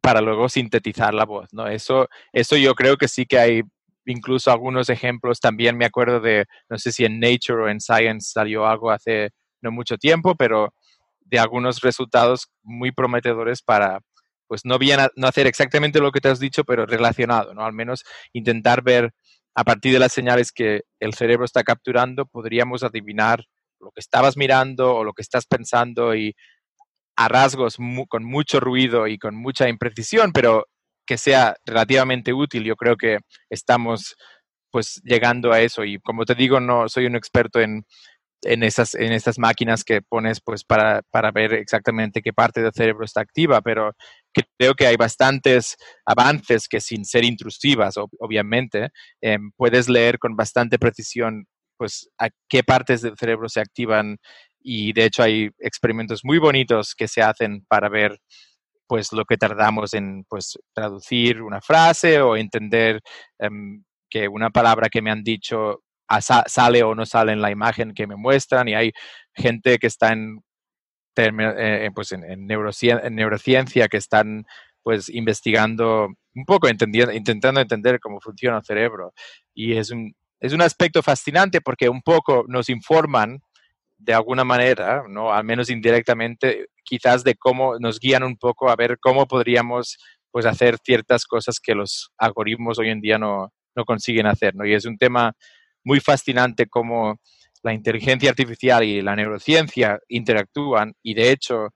para 0.00 0.20
luego 0.20 0.48
sintetizar 0.48 1.14
la 1.14 1.24
voz, 1.24 1.48
¿no? 1.52 1.68
Eso, 1.68 2.08
eso 2.32 2.56
yo 2.56 2.74
creo 2.74 2.96
que 2.96 3.08
sí 3.08 3.24
que 3.24 3.38
hay 3.38 3.62
incluso 4.06 4.50
algunos 4.50 4.88
ejemplos. 4.90 5.40
También 5.40 5.76
me 5.76 5.84
acuerdo 5.84 6.20
de, 6.20 6.46
no 6.68 6.78
sé 6.78 6.92
si 6.92 7.04
en 7.04 7.20
Nature 7.20 7.62
o 7.64 7.68
en 7.68 7.80
Science 7.80 8.30
salió 8.32 8.66
algo 8.66 8.90
hace 8.90 9.30
no 9.62 9.70
mucho 9.70 9.96
tiempo, 9.96 10.34
pero 10.34 10.74
de 11.20 11.38
algunos 11.38 11.80
resultados 11.80 12.48
muy 12.62 12.92
prometedores 12.92 13.62
para, 13.62 14.00
pues 14.46 14.64
no 14.64 14.78
bien 14.78 15.00
no 15.16 15.26
hacer 15.26 15.46
exactamente 15.46 16.00
lo 16.00 16.12
que 16.12 16.20
te 16.20 16.28
has 16.28 16.38
dicho, 16.38 16.64
pero 16.64 16.86
relacionado, 16.86 17.54
¿no? 17.54 17.64
Al 17.64 17.72
menos 17.72 18.04
intentar 18.32 18.82
ver 18.82 19.12
a 19.54 19.64
partir 19.64 19.92
de 19.92 20.00
las 20.00 20.12
señales 20.12 20.52
que 20.52 20.82
el 21.00 21.14
cerebro 21.14 21.44
está 21.44 21.62
capturando, 21.62 22.26
podríamos 22.26 22.82
adivinar 22.82 23.44
lo 23.80 23.90
que 23.92 24.00
estabas 24.00 24.36
mirando 24.36 24.94
o 24.94 25.04
lo 25.04 25.12
que 25.12 25.22
estás 25.22 25.46
pensando 25.46 26.14
y 26.14 26.34
a 27.16 27.28
rasgos 27.28 27.78
con 28.08 28.24
mucho 28.24 28.58
ruido 28.58 29.06
y 29.06 29.18
con 29.18 29.36
mucha 29.36 29.68
imprecisión, 29.68 30.32
pero 30.32 30.66
que 31.06 31.18
sea 31.18 31.56
relativamente 31.64 32.32
útil. 32.32 32.64
Yo 32.64 32.76
creo 32.76 32.96
que 32.96 33.18
estamos 33.50 34.16
pues 34.70 35.00
llegando 35.04 35.52
a 35.52 35.60
eso 35.60 35.84
y 35.84 36.00
como 36.00 36.24
te 36.24 36.34
digo, 36.34 36.58
no 36.58 36.88
soy 36.88 37.06
un 37.06 37.14
experto 37.14 37.60
en, 37.60 37.84
en 38.44 38.62
esas, 38.62 38.94
en 38.94 39.12
estas 39.12 39.38
máquinas 39.38 39.84
que 39.84 40.02
pones 40.02 40.40
pues 40.40 40.64
para, 40.64 41.02
para, 41.10 41.30
ver 41.30 41.54
exactamente 41.54 42.22
qué 42.22 42.32
parte 42.32 42.62
del 42.62 42.72
cerebro 42.72 43.04
está 43.04 43.20
activa, 43.20 43.60
pero 43.60 43.92
creo 44.58 44.74
que 44.74 44.86
hay 44.86 44.96
bastantes 44.96 45.76
avances 46.04 46.68
que 46.68 46.80
sin 46.80 47.04
ser 47.04 47.24
intrusivas, 47.24 47.94
obviamente, 47.96 48.90
em, 49.20 49.50
puedes 49.56 49.88
leer 49.88 50.18
con 50.18 50.36
bastante 50.36 50.78
precisión 50.78 51.46
pues 51.76 52.08
a 52.18 52.28
qué 52.48 52.62
partes 52.62 53.02
del 53.02 53.16
cerebro 53.16 53.48
se 53.48 53.60
activan 53.60 54.18
y 54.60 54.92
de 54.92 55.04
hecho 55.04 55.22
hay 55.22 55.50
experimentos 55.58 56.20
muy 56.24 56.38
bonitos 56.38 56.94
que 56.94 57.08
se 57.08 57.22
hacen 57.22 57.64
para 57.68 57.88
ver 57.88 58.18
pues 58.86 59.12
lo 59.12 59.24
que 59.24 59.36
tardamos 59.36 59.94
en 59.94 60.24
pues 60.28 60.58
traducir 60.72 61.42
una 61.42 61.60
frase 61.60 62.20
o 62.20 62.36
entender 62.36 63.00
em, 63.38 63.82
que 64.10 64.28
una 64.28 64.50
palabra 64.50 64.88
que 64.88 65.02
me 65.02 65.10
han 65.10 65.22
dicho 65.22 65.82
sale 66.46 66.82
o 66.82 66.94
no 66.94 67.06
sale 67.06 67.32
en 67.32 67.40
la 67.40 67.50
imagen 67.50 67.94
que 67.94 68.06
me 68.06 68.16
muestran 68.16 68.68
y 68.68 68.74
hay 68.74 68.92
gente 69.34 69.78
que 69.78 69.86
está 69.86 70.12
en, 70.12 70.40
eh, 71.16 71.90
pues 71.94 72.12
en, 72.12 72.46
neurociencia, 72.46 73.88
que 73.88 73.96
están 73.96 74.44
pues 74.82 75.08
investigando 75.08 76.08
un 76.34 76.44
poco, 76.44 76.68
intentando 76.68 77.60
entender 77.60 78.00
cómo 78.00 78.20
funciona 78.20 78.58
el 78.58 78.64
cerebro. 78.64 79.12
Y 79.54 79.76
es 79.76 79.90
un, 79.90 80.14
es 80.40 80.52
un 80.52 80.60
aspecto 80.60 81.02
fascinante 81.02 81.60
porque 81.60 81.88
un 81.88 82.02
poco 82.02 82.44
nos 82.48 82.68
informan 82.68 83.40
de 83.98 84.14
alguna 84.14 84.44
manera, 84.44 85.04
¿no? 85.08 85.32
al 85.32 85.44
menos 85.44 85.70
indirectamente, 85.70 86.66
quizás 86.84 87.24
de 87.24 87.34
cómo 87.34 87.78
nos 87.78 87.98
guían 87.98 88.22
un 88.22 88.36
poco 88.36 88.68
a 88.68 88.76
ver 88.76 88.98
cómo 89.00 89.26
podríamos 89.26 89.98
pues, 90.30 90.46
hacer 90.46 90.78
ciertas 90.84 91.24
cosas 91.24 91.58
que 91.60 91.74
los 91.74 92.10
algoritmos 92.18 92.78
hoy 92.78 92.90
en 92.90 93.00
día 93.00 93.18
no, 93.18 93.52
no 93.74 93.84
consiguen 93.84 94.26
hacer. 94.26 94.54
¿no? 94.54 94.66
Y 94.66 94.74
es 94.74 94.84
un 94.84 94.98
tema 94.98 95.32
muy 95.84 96.00
fascinante 96.00 96.66
cómo 96.66 97.20
la 97.62 97.72
inteligencia 97.72 98.30
artificial 98.30 98.84
y 98.84 99.00
la 99.00 99.16
neurociencia 99.16 99.98
interactúan 100.08 100.94
y 101.02 101.14
de 101.14 101.30
hecho 101.30 101.68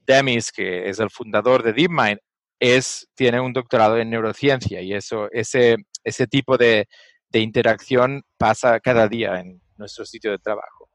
Demis, 0.00 0.52
que 0.52 0.88
es 0.88 0.98
el 0.98 1.10
fundador 1.10 1.62
de 1.62 1.72
DeepMind, 1.72 2.18
es, 2.60 3.08
tiene 3.14 3.40
un 3.40 3.52
doctorado 3.52 3.98
en 3.98 4.10
neurociencia 4.10 4.80
y 4.82 4.94
eso, 4.94 5.28
ese, 5.32 5.76
ese 6.04 6.26
tipo 6.26 6.56
de, 6.56 6.86
de 7.30 7.40
interacción 7.40 8.22
pasa 8.38 8.78
cada 8.80 9.08
día 9.08 9.40
en 9.40 9.60
nuestro 9.76 10.04
sitio 10.04 10.30
de 10.30 10.38
trabajo. 10.38 10.88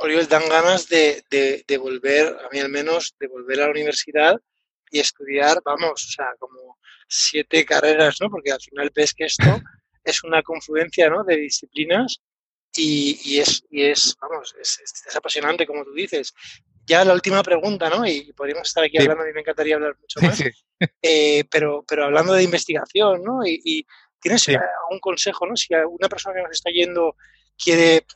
Oriol, 0.00 0.28
dan 0.28 0.48
ganas 0.48 0.88
de, 0.88 1.22
de, 1.30 1.64
de, 1.66 1.78
volver, 1.78 2.26
a 2.28 2.48
mí 2.50 2.60
al 2.60 2.68
menos, 2.68 3.14
de 3.18 3.26
volver 3.26 3.60
a 3.60 3.64
la 3.64 3.70
universidad 3.70 4.36
y 4.90 5.00
estudiar, 5.00 5.60
vamos, 5.64 6.04
o 6.04 6.10
sea, 6.10 6.26
como 6.38 6.78
siete 7.08 7.64
carreras, 7.64 8.16
¿no? 8.20 8.30
Porque 8.30 8.52
al 8.52 8.60
final 8.60 8.90
ves 8.94 9.14
que 9.14 9.24
esto 9.24 9.42
es 10.04 10.24
una 10.24 10.42
confluencia 10.42 11.08
¿no? 11.10 11.24
de 11.24 11.36
disciplinas 11.36 12.20
y, 12.74 13.18
y, 13.24 13.40
es, 13.40 13.64
y 13.70 13.82
es, 13.84 14.16
vamos, 14.20 14.54
es, 14.60 14.78
es, 14.80 15.16
apasionante, 15.16 15.66
como 15.66 15.84
tú 15.84 15.92
dices. 15.92 16.34
Ya 16.86 17.04
la 17.04 17.12
última 17.12 17.42
pregunta, 17.42 17.90
¿no? 17.90 18.06
Y 18.06 18.32
podríamos 18.32 18.68
estar 18.68 18.82
aquí 18.82 18.96
hablando, 18.98 19.22
a 19.22 19.26
mí 19.26 19.32
me 19.34 19.40
encantaría 19.40 19.74
hablar 19.74 19.96
mucho 20.00 20.20
más, 20.20 20.40
eh, 21.02 21.44
pero, 21.50 21.84
pero 21.86 22.04
hablando 22.04 22.32
de 22.32 22.44
investigación, 22.44 23.22
¿no? 23.22 23.44
Y, 23.44 23.60
y 23.62 23.86
tienes 24.20 24.46
un 24.90 24.98
consejo, 25.00 25.46
¿no? 25.46 25.54
Si 25.54 25.74
una 25.74 26.08
persona 26.08 26.36
que 26.36 26.42
nos 26.42 26.52
está 26.52 26.70
yendo 26.70 27.14
quiere 27.62 28.06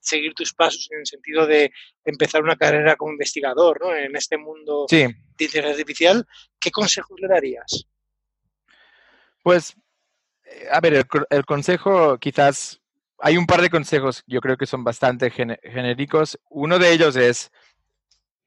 seguir 0.00 0.34
tus 0.34 0.54
pasos 0.54 0.88
en 0.90 1.00
el 1.00 1.06
sentido 1.06 1.46
de 1.46 1.72
empezar 2.04 2.42
una 2.42 2.56
carrera 2.56 2.96
como 2.96 3.12
investigador, 3.12 3.80
¿no? 3.80 3.94
En 3.94 4.14
este 4.16 4.38
mundo 4.38 4.86
de 4.88 5.14
inteligencia 5.30 5.70
artificial, 5.70 6.26
¿qué 6.60 6.70
consejos 6.70 7.18
le 7.20 7.28
darías? 7.28 7.86
Pues 9.42 9.76
eh, 10.50 10.68
a 10.70 10.80
ver, 10.80 11.06
el, 11.30 11.46
consejo 11.46 12.18
quizás, 12.18 12.80
hay 13.18 13.36
un 13.36 13.46
par 13.46 13.60
de 13.60 13.70
consejos, 13.70 14.22
yo 14.26 14.40
creo 14.40 14.56
que 14.56 14.66
son 14.66 14.84
bastante 14.84 15.30
genéricos. 15.30 16.38
Uno 16.48 16.78
de 16.78 16.92
ellos 16.92 17.16
es 17.16 17.50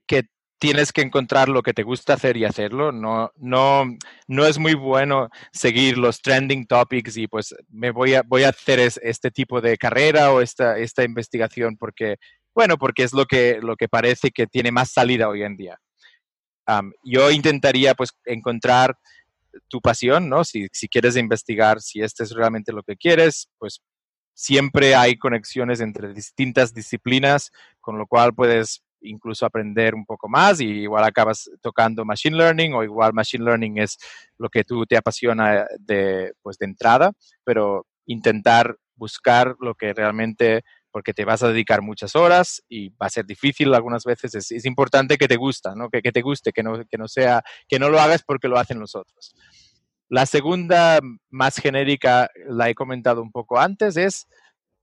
que 0.06 0.24
tienes 0.62 0.94
que 0.94 1.02
encontrar 1.02 1.50
lo 1.50 1.64
que 1.64 1.74
te 1.74 1.82
gusta 1.82 2.14
hacer 2.14 2.38
y 2.38 2.46
hacerlo. 2.46 2.92
No, 2.92 3.32
no, 3.36 3.84
no 4.28 4.46
es 4.46 4.60
muy 4.60 4.76
bueno 4.76 5.28
seguir 5.52 5.98
los 5.98 6.22
trending 6.22 6.68
topics 6.68 7.18
y 7.18 7.28
pues 7.28 7.56
me 7.70 7.90
voy 7.90 8.14
a, 8.14 8.22
voy 8.22 8.44
a 8.44 8.50
hacer 8.50 8.80
este 8.80 9.32
tipo 9.32 9.60
de 9.60 9.76
carrera 9.76 10.32
o 10.32 10.40
esta, 10.40 10.78
esta 10.78 11.04
investigación 11.04 11.78
porque, 11.78 12.18
bueno, 12.54 12.78
porque 12.78 13.02
es 13.02 13.12
lo 13.12 13.26
que, 13.26 13.58
lo 13.60 13.76
que 13.76 13.88
parece 13.88 14.30
que 14.30 14.46
tiene 14.46 14.72
más 14.72 14.92
salida 14.92 15.30
hoy 15.30 15.42
en 15.42 15.58
día. 15.58 15.80
yo 17.04 17.32
intentaría 17.32 17.96
pues 17.96 18.12
encontrar 18.26 18.96
tu 19.68 19.82
pasión, 19.82 20.30
¿no? 20.30 20.44
Si, 20.44 20.68
si 20.72 20.88
quieres 20.88 21.18
investigar 21.18 21.82
si 21.82 22.02
este 22.04 22.24
es 22.24 22.36
realmente 22.36 22.72
lo 22.72 22.84
que 22.84 22.98
quieres, 22.98 23.50
pues 23.58 23.82
siempre 24.36 24.94
hay 24.94 25.18
conexiones 25.18 25.82
entre 25.82 26.14
distintas 26.14 26.72
disciplinas, 26.72 27.50
con 27.80 27.98
lo 27.98 28.06
cual 28.06 28.36
puedes 28.36 28.84
incluso 29.02 29.46
aprender 29.46 29.96
un 29.96 30.06
poco 30.06 30.30
más 30.30 30.62
y 30.62 30.66
igual 30.66 31.04
acabas 31.04 31.50
tocando 31.62 32.06
machine 32.06 32.38
learning 32.38 32.74
o 32.74 32.84
igual 32.84 33.14
machine 33.14 33.44
learning 33.44 33.80
es 33.80 33.98
lo 34.38 34.50
que 34.50 34.64
tú 34.64 34.86
te 34.86 34.98
apasiona 34.98 35.66
de, 35.80 36.34
pues 36.42 36.58
de 36.58 36.66
entrada, 36.66 37.12
pero 37.44 37.86
intentar 38.06 38.78
buscar 38.96 39.56
lo 39.60 39.76
que 39.76 39.94
realmente 39.94 40.64
porque 40.92 41.14
te 41.14 41.26
vas 41.26 41.42
a 41.42 41.48
dedicar 41.48 41.82
muchas 41.82 42.16
horas 42.16 42.62
y 42.68 42.90
va 42.90 43.08
a 43.08 43.10
ser 43.10 43.26
difícil 43.26 43.74
algunas 43.74 44.04
veces. 44.04 44.36
Es, 44.36 44.66
importante 44.66 45.18
que 45.18 45.28
te 45.28 45.38
gusta, 45.38 45.74
¿no? 45.74 45.90
Que, 45.90 46.02
que, 46.02 46.12
te 46.12 46.22
guste, 46.22 46.52
que 46.52 46.64
no, 46.64 46.84
que 46.86 46.98
no 46.98 47.08
sea, 47.08 47.42
que 47.68 47.80
no 47.80 47.90
lo 47.90 48.00
hagas 48.00 48.24
porque 48.24 48.50
lo 48.50 48.58
hacen 48.60 48.80
los 48.80 48.96
otros. 48.96 49.34
La 50.10 50.26
segunda, 50.26 51.00
más 51.30 51.56
genérica, 51.56 52.30
la 52.50 52.70
he 52.70 52.76
comentado 52.76 53.22
un 53.22 53.32
poco 53.32 53.58
antes, 53.58 53.96
es 53.96 54.28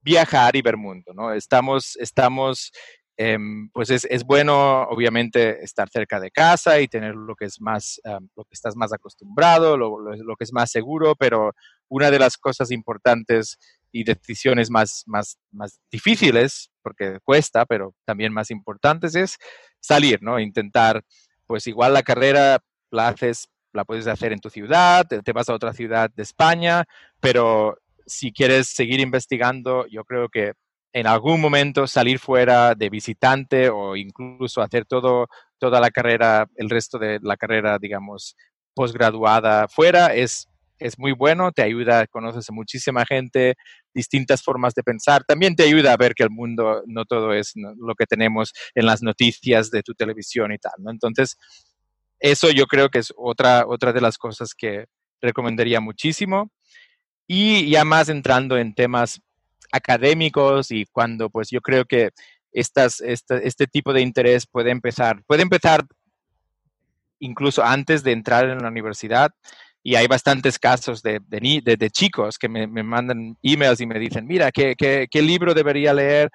viajar 0.00 0.56
y 0.56 0.62
ver 0.62 0.78
mundo, 0.78 1.12
¿no? 1.14 1.32
Estamos, 1.32 1.96
estamos 1.96 2.72
em, 3.18 3.68
pues 3.70 3.90
es, 3.90 4.06
es, 4.06 4.24
bueno, 4.24 4.84
obviamente, 4.84 5.62
estar 5.62 5.90
cerca 5.90 6.20
de 6.20 6.30
casa 6.30 6.80
y 6.80 6.88
tener 6.88 7.14
lo 7.14 7.34
que 7.34 7.44
es 7.44 7.60
más, 7.60 8.00
lo 8.04 8.44
que 8.44 8.54
estás 8.54 8.76
más 8.76 8.92
acostumbrado, 8.92 9.76
lo, 9.76 9.98
lo, 9.98 10.36
que 10.36 10.44
es 10.44 10.52
más 10.52 10.70
seguro, 10.70 11.14
pero 11.16 11.52
una 11.88 12.10
de 12.10 12.20
las 12.20 12.38
cosas 12.38 12.70
importantes 12.70 13.58
y 13.92 14.04
decisiones 14.04 14.70
más, 14.70 15.02
más, 15.06 15.38
más 15.50 15.80
difíciles, 15.90 16.70
porque 16.82 17.18
cuesta, 17.24 17.66
pero 17.66 17.94
también 18.04 18.32
más 18.32 18.50
importantes, 18.50 19.14
es 19.14 19.36
salir, 19.80 20.22
¿no? 20.22 20.38
Intentar, 20.38 21.02
pues 21.46 21.66
igual 21.66 21.94
la 21.94 22.02
carrera 22.02 22.60
la 22.90 23.14
la 23.72 23.84
puedes 23.84 24.06
hacer 24.06 24.32
en 24.32 24.40
tu 24.40 24.50
ciudad, 24.50 25.06
te, 25.06 25.32
vas 25.32 25.48
a 25.48 25.54
otra 25.54 25.72
ciudad 25.72 26.10
de 26.14 26.22
España, 26.22 26.84
pero 27.20 27.78
si 28.06 28.32
quieres 28.32 28.68
seguir 28.68 29.00
investigando, 29.00 29.86
yo 29.88 30.04
creo 30.04 30.28
que 30.28 30.54
en 30.92 31.06
algún 31.06 31.40
momento 31.40 31.86
salir 31.86 32.18
fuera 32.18 32.74
de 32.74 32.90
visitante 32.90 33.68
o 33.70 33.96
incluso 33.96 34.62
hacer 34.62 34.84
todo, 34.86 35.28
toda 35.58 35.80
la 35.80 35.90
carrera, 35.90 36.46
el 36.56 36.70
resto 36.70 36.98
de 36.98 37.18
la 37.22 37.36
carrera, 37.36 37.78
digamos, 37.78 38.36
posgraduada 38.74 39.68
fuera, 39.68 40.14
es 40.14 40.48
es 40.78 40.98
muy 40.98 41.12
bueno, 41.12 41.52
te 41.52 41.62
ayuda, 41.62 42.06
conoces 42.06 42.48
a 42.48 42.52
muchísima 42.52 43.04
gente, 43.04 43.54
distintas 43.92 44.42
formas 44.42 44.74
de 44.74 44.82
pensar, 44.82 45.24
también 45.24 45.56
te 45.56 45.64
ayuda 45.64 45.92
a 45.92 45.96
ver 45.96 46.14
que 46.14 46.22
el 46.22 46.30
mundo 46.30 46.82
no 46.86 47.04
todo 47.04 47.32
es 47.32 47.52
lo 47.56 47.94
que 47.94 48.06
tenemos 48.06 48.52
en 48.74 48.86
las 48.86 49.02
noticias 49.02 49.70
de 49.70 49.82
tu 49.82 49.94
televisión 49.94 50.52
y 50.52 50.58
tal. 50.58 50.74
Entonces, 50.88 51.36
eso 52.20 52.50
yo 52.50 52.66
creo 52.66 52.88
que 52.90 52.98
es 53.00 53.12
otra, 53.16 53.64
otra 53.66 53.92
de 53.92 54.00
las 54.00 54.18
cosas 54.18 54.54
que 54.54 54.86
recomendaría 55.20 55.80
muchísimo. 55.80 56.50
Y 57.26 57.70
ya 57.70 57.84
más 57.84 58.08
entrando 58.08 58.56
en 58.58 58.74
temas 58.74 59.20
académicos 59.72 60.70
y 60.70 60.84
cuando 60.86 61.30
pues 61.30 61.50
yo 61.50 61.60
creo 61.60 61.84
que 61.84 62.10
estas, 62.52 63.00
este, 63.00 63.66
tipo 63.66 63.92
de 63.92 64.00
interés 64.00 64.46
puede 64.46 64.70
empezar, 64.70 65.22
puede 65.26 65.42
empezar 65.42 65.84
incluso 67.20 67.62
antes 67.64 68.02
de 68.02 68.12
entrar 68.12 68.48
en 68.48 68.58
la 68.58 68.68
universidad, 68.68 69.30
y 69.82 69.94
hay 69.94 70.06
bastantes 70.06 70.58
casos 70.58 71.02
de, 71.02 71.20
de, 71.28 71.90
chicos 71.90 72.36
que 72.36 72.48
me, 72.48 72.66
mandan 72.66 73.36
emails 73.42 73.80
y 73.80 73.86
me 73.86 73.98
dicen, 73.98 74.26
mira, 74.26 74.50
¿qué, 74.50 74.74
qué, 74.76 75.22
libro 75.22 75.54
debería 75.54 75.94
leer? 75.94 76.30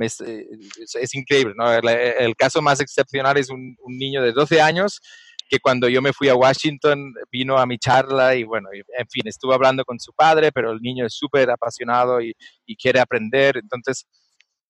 es, 0.00 0.20
es, 0.20 1.14
increíble, 1.14 1.54
¿no? 1.56 1.70
el, 1.70 2.34
caso 2.36 2.62
más 2.62 2.80
excepcional 2.80 3.36
es 3.36 3.50
un, 3.50 3.76
un, 3.80 3.98
niño 3.98 4.22
de 4.22 4.32
12 4.32 4.62
años 4.62 5.00
que 5.48 5.58
cuando 5.60 5.88
yo 5.88 6.02
me 6.02 6.12
fui 6.12 6.28
a 6.28 6.34
Washington 6.34 7.14
vino 7.30 7.58
a 7.58 7.66
mi 7.66 7.78
charla 7.78 8.36
y 8.36 8.44
bueno, 8.44 8.68
en 8.72 9.08
fin, 9.08 9.22
estuvo 9.26 9.52
hablando 9.52 9.84
con 9.84 9.98
su 9.98 10.12
padre, 10.12 10.52
pero 10.52 10.70
el 10.70 10.80
niño 10.80 11.06
es 11.06 11.14
súper 11.14 11.50
apasionado 11.50 12.20
y, 12.20 12.34
quiere 12.80 13.00
aprender, 13.00 13.56
entonces 13.56 14.06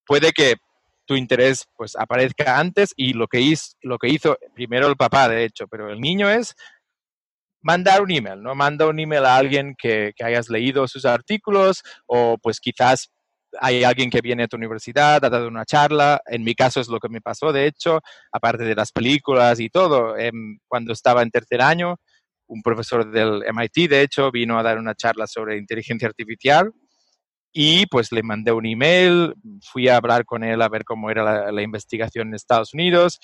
puede 0.07 0.33
que 0.33 0.55
tu 1.05 1.14
interés 1.14 1.66
pues 1.76 1.95
aparezca 1.97 2.59
antes 2.59 2.93
y 2.97 3.12
lo 3.12 3.26
que, 3.26 3.41
hizo, 3.41 3.76
lo 3.83 3.99
que 3.99 4.09
hizo 4.09 4.39
primero 4.55 4.87
el 4.87 4.97
papá, 4.97 5.29
de 5.29 5.45
hecho, 5.45 5.66
pero 5.68 5.91
el 5.91 6.01
niño 6.01 6.31
es 6.31 6.55
mandar 7.61 8.01
un 8.01 8.11
email, 8.11 8.43
¿no? 8.43 8.55
Manda 8.55 8.87
un 8.87 8.99
email 8.99 9.24
a 9.24 9.37
alguien 9.37 9.74
que, 9.76 10.12
que, 10.16 10.24
hayas 10.24 10.49
leído 10.49 10.89
sus 10.89 11.05
artículos 11.05 11.83
o 12.07 12.39
pues 12.39 12.61
quizás 12.61 13.11
hay 13.61 13.85
alguien 13.85 14.11
que 14.11 14.21
viene 14.21 14.45
a 14.45 14.49
tu 14.49 14.57
universidad, 14.57 15.25
ha 15.25 15.31
dado 15.31 15.49
una 15.49 15.65
charla, 15.65 16.21
en 16.27 16.45
mi 16.45 16.55
caso 16.55 16.81
es 16.81 16.89
lo 16.89 17.01
que 17.01 17.09
me 17.09 17.21
pasó, 17.21 17.53
de 17.53 17.67
hecho, 17.67 18.01
aparte 18.33 18.65
de 18.65 18.75
las 18.75 18.93
películas 18.93 19.61
y 19.61 19.71
todo, 19.71 20.17
em, 20.17 20.59
cuando 20.67 20.93
estaba 20.93 21.23
en 21.23 21.31
tercer 21.31 21.63
año, 21.63 21.97
un 22.47 22.63
profesor 22.63 23.11
del 23.11 23.43
MIT, 23.45 23.89
de 23.89 24.03
hecho, 24.03 24.31
vino 24.31 24.59
a 24.59 24.63
dar 24.63 24.79
una 24.79 24.95
charla 24.95 25.27
sobre 25.27 25.59
inteligencia 25.59 26.09
artificial 26.09 26.73
y 27.53 27.87
pues 27.87 28.13
le 28.13 28.23
mandé 28.23 28.53
un 28.53 28.67
email, 28.67 29.35
fui 29.63 29.89
a 29.89 29.97
hablar 29.97 30.25
con 30.25 30.45
él 30.45 30.63
a 30.63 30.69
ver 30.69 30.85
cómo 30.85 31.11
era 31.11 31.51
la, 31.51 31.63
investigación 31.63 32.29
en 32.29 32.35
Estados 32.35 32.75
Unidos 32.75 33.19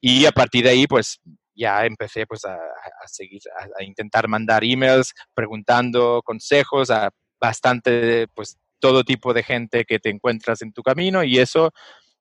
y 0.00 0.26
a 0.26 0.32
partir 0.32 0.64
de 0.64 0.70
ahí 0.70 0.86
pues 0.86 1.20
ya 1.54 1.84
empecé 1.84 2.26
pues 2.26 2.44
a, 2.44 2.58
seguir, 3.06 3.40
a, 3.78 3.82
intentar 3.82 4.28
mandar 4.28 4.64
emails 4.64 5.12
preguntando 5.34 6.22
consejos 6.24 6.90
a 6.90 7.10
bastante 7.40 8.28
pues 8.34 8.56
todo 8.80 9.04
tipo 9.04 9.32
de 9.32 9.42
gente 9.42 9.84
que 9.84 9.98
te 9.98 10.10
encuentras 10.10 10.62
en 10.62 10.72
tu 10.72 10.82
camino 10.82 11.22
y 11.22 11.38
eso 11.38 11.72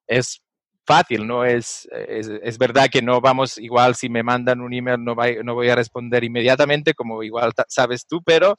es 0.07 0.41
fácil, 0.85 1.27
¿no? 1.27 1.45
Es, 1.45 1.87
es, 1.91 2.57
verdad 2.57 2.89
que 2.91 3.03
no 3.03 3.21
vamos 3.21 3.59
igual 3.59 3.93
si 3.93 4.09
me 4.09 4.23
mandan 4.23 4.59
un 4.59 4.73
email 4.73 5.03
no, 5.03 5.13
voy 5.13 5.69
a 5.69 5.75
responder 5.75 6.23
inmediatamente 6.23 6.95
como 6.95 7.21
igual 7.21 7.51
sabes 7.67 8.07
tú, 8.07 8.23
pero 8.23 8.55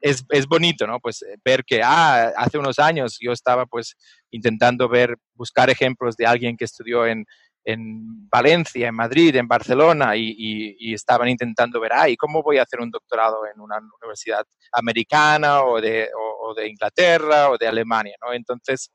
es, 0.00 0.24
es, 0.30 0.46
bonito, 0.46 0.86
¿no? 0.86 0.98
Pues 0.98 1.22
eh, 1.22 1.36
ver 1.44 1.62
que, 1.64 1.82
ah, 1.82 2.32
hace 2.36 2.58
unos 2.58 2.78
años 2.78 3.18
yo 3.20 3.32
estaba 3.32 3.66
pues 3.66 3.96
intentando 4.30 4.88
ver, 4.88 5.16
buscar 5.34 5.68
ejemplos 5.68 6.16
de 6.16 6.26
alguien 6.26 6.56
que 6.56 6.64
estudió 6.64 7.06
en, 7.06 7.26
en 7.64 8.28
Valencia, 8.28 8.88
en 8.88 8.94
Madrid, 8.94 9.34
en 9.36 9.48
Barcelona 9.48 10.16
y, 10.16 10.34
y, 10.78 10.94
estaban 10.94 11.28
intentando 11.28 11.80
ver, 11.80 11.92
ay, 11.94 12.16
¿cómo 12.16 12.42
voy 12.42 12.58
a 12.58 12.62
hacer 12.62 12.80
un 12.80 12.90
doctorado 12.90 13.46
en 13.46 13.60
una 13.60 13.78
universidad 14.02 14.44
americana 14.72 15.62
o 15.62 15.80
de, 15.80 16.08
de 16.52 16.68
Inglaterra 16.68 17.50
o 17.50 17.56
de 17.56 17.66
Alemania? 17.66 18.16
¿no? 18.20 18.34
Entonces, 18.34 18.90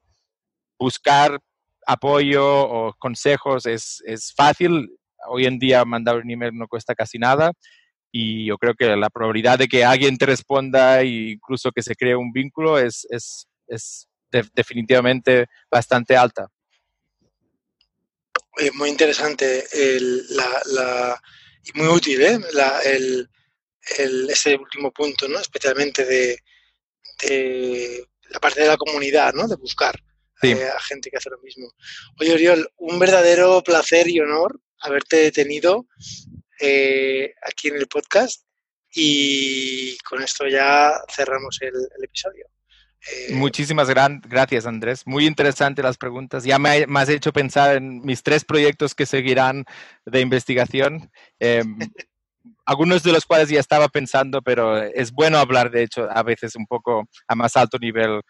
buscar 0.77 1.39
apoyo 1.87 2.45
o 2.45 2.93
consejos 2.99 3.65
es, 3.65 4.03
es 4.05 4.33
fácil. 4.35 4.89
Hoy 5.27 5.45
en 5.45 5.57
día 5.57 5.83
mandar 5.85 6.17
un 6.17 6.29
email 6.29 6.51
no 6.53 6.67
cuesta 6.67 6.93
casi 6.93 7.17
nada 7.17 7.51
y 8.11 8.45
yo 8.45 8.57
creo 8.57 8.73
que 8.73 8.95
la 8.95 9.09
probabilidad 9.09 9.57
de 9.57 9.67
que 9.67 9.85
alguien 9.85 10.17
te 10.17 10.25
responda 10.25 11.01
e 11.01 11.31
incluso 11.31 11.71
que 11.71 11.81
se 11.81 11.95
cree 11.95 12.15
un 12.15 12.31
vínculo 12.31 12.77
es, 12.77 13.07
es, 13.09 13.47
es 13.67 14.07
definitivamente 14.53 15.47
bastante 15.71 16.17
alta 16.17 16.47
muy 18.73 18.89
interesante 18.89 19.63
la, 20.29 21.21
y 21.63 21.77
muy 21.77 21.87
útil 21.87 22.21
¿eh? 22.21 22.39
el, 22.85 24.29
ese 24.29 24.55
último 24.55 24.91
punto, 24.91 25.27
¿no? 25.27 25.39
especialmente 25.39 26.05
de, 26.05 26.37
la 27.21 28.39
parte 28.39 28.61
de 28.61 28.67
la 28.67 28.77
comunidad, 28.77 29.33
¿no? 29.33 29.47
de 29.47 29.55
buscar 29.55 29.95
eh, 30.41 30.67
a 30.67 30.79
gente 30.81 31.09
que 31.09 31.17
hace 31.17 31.29
lo 31.29 31.39
mismo. 31.39 31.71
Oye, 32.19 32.33
Oriol, 32.33 32.71
un 32.77 32.99
verdadero 32.99 33.61
placer 33.63 34.07
y 34.07 34.19
honor 34.19 34.59
haberte 34.81 35.31
tenido 35.31 35.87
eh, 36.59 37.33
aquí 37.45 37.67
en 37.67 37.75
el 37.75 37.87
podcast 37.87 38.43
y 38.91 39.97
con 39.99 40.21
esto 40.23 40.47
ya 40.47 40.93
cerramos 41.13 41.59
el 41.61 42.03
episodio. 42.03 42.45
Eh, 43.07 43.33
Muchísimas 43.33 43.89
gracias, 43.89 44.65
Andrés. 44.65 45.03
Muy 45.05 45.25
interesante 45.25 45.81
las 45.81 45.97
preguntas. 45.97 46.43
Ya 46.43 46.59
me, 46.59 46.85
has 46.95 47.09
hecho 47.09 47.31
pensar 47.31 47.77
en 47.77 48.01
mis 48.01 48.23
tres 48.23 48.43
proyectos 48.43 48.93
que 48.93 49.05
seguirán 49.05 49.65
de 50.05 50.21
investigación. 50.21 51.11
Em, 51.39 51.79
algunos 52.69 53.01
de 53.01 53.11
los 53.11 53.25
cuales 53.25 53.49
ya 53.49 53.59
estaba 53.59 53.87
pensando, 53.87 54.43
pero 54.43 54.77
es 54.77 55.11
bueno 55.11 55.39
hablar, 55.39 55.71
de 55.71 55.81
hecho, 55.81 56.07
a 56.07 56.21
veces 56.21 56.55
un 56.55 56.67
poco 56.67 57.05
a 57.27 57.33
más 57.33 57.57
alto 57.57 57.79
nivel 57.79 58.21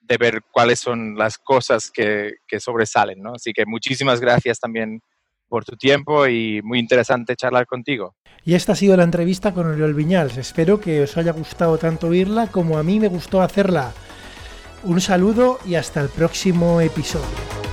de 0.00 0.16
ver 0.16 0.40
cuáles 0.50 0.80
son 0.80 1.14
las 1.16 1.38
cosas 1.38 1.92
que, 1.92 2.32
sobresalen, 2.58 3.22
¿no? 3.22 3.34
Así 3.36 3.52
que 3.52 3.64
muchísimas 3.64 4.20
gracias 4.20 4.58
también 4.58 5.00
por 5.48 5.64
tu 5.64 5.76
tiempo 5.76 6.26
y 6.26 6.60
muy 6.64 6.80
interesante 6.80 7.36
charlar 7.36 7.66
contigo. 7.66 8.16
Y 8.44 8.54
esta 8.54 8.72
ha 8.72 8.76
sido 8.76 8.96
la 8.96 9.04
entrevista 9.04 9.54
con 9.54 9.68
Oriol 9.68 9.94
Viñals. 9.94 10.38
Espero 10.38 10.80
que 10.80 11.02
os 11.02 11.16
haya 11.16 11.30
gustado 11.30 11.78
tanto 11.78 12.08
oírla 12.08 12.48
como 12.48 12.78
a 12.78 12.82
mí 12.82 12.98
me 12.98 13.06
gustó 13.06 13.42
hacerla. 13.42 13.92
Un 14.82 15.00
saludo 15.00 15.60
y 15.64 15.76
hasta 15.76 16.00
el 16.00 16.08
próximo 16.08 16.80
episodio. 16.80 17.63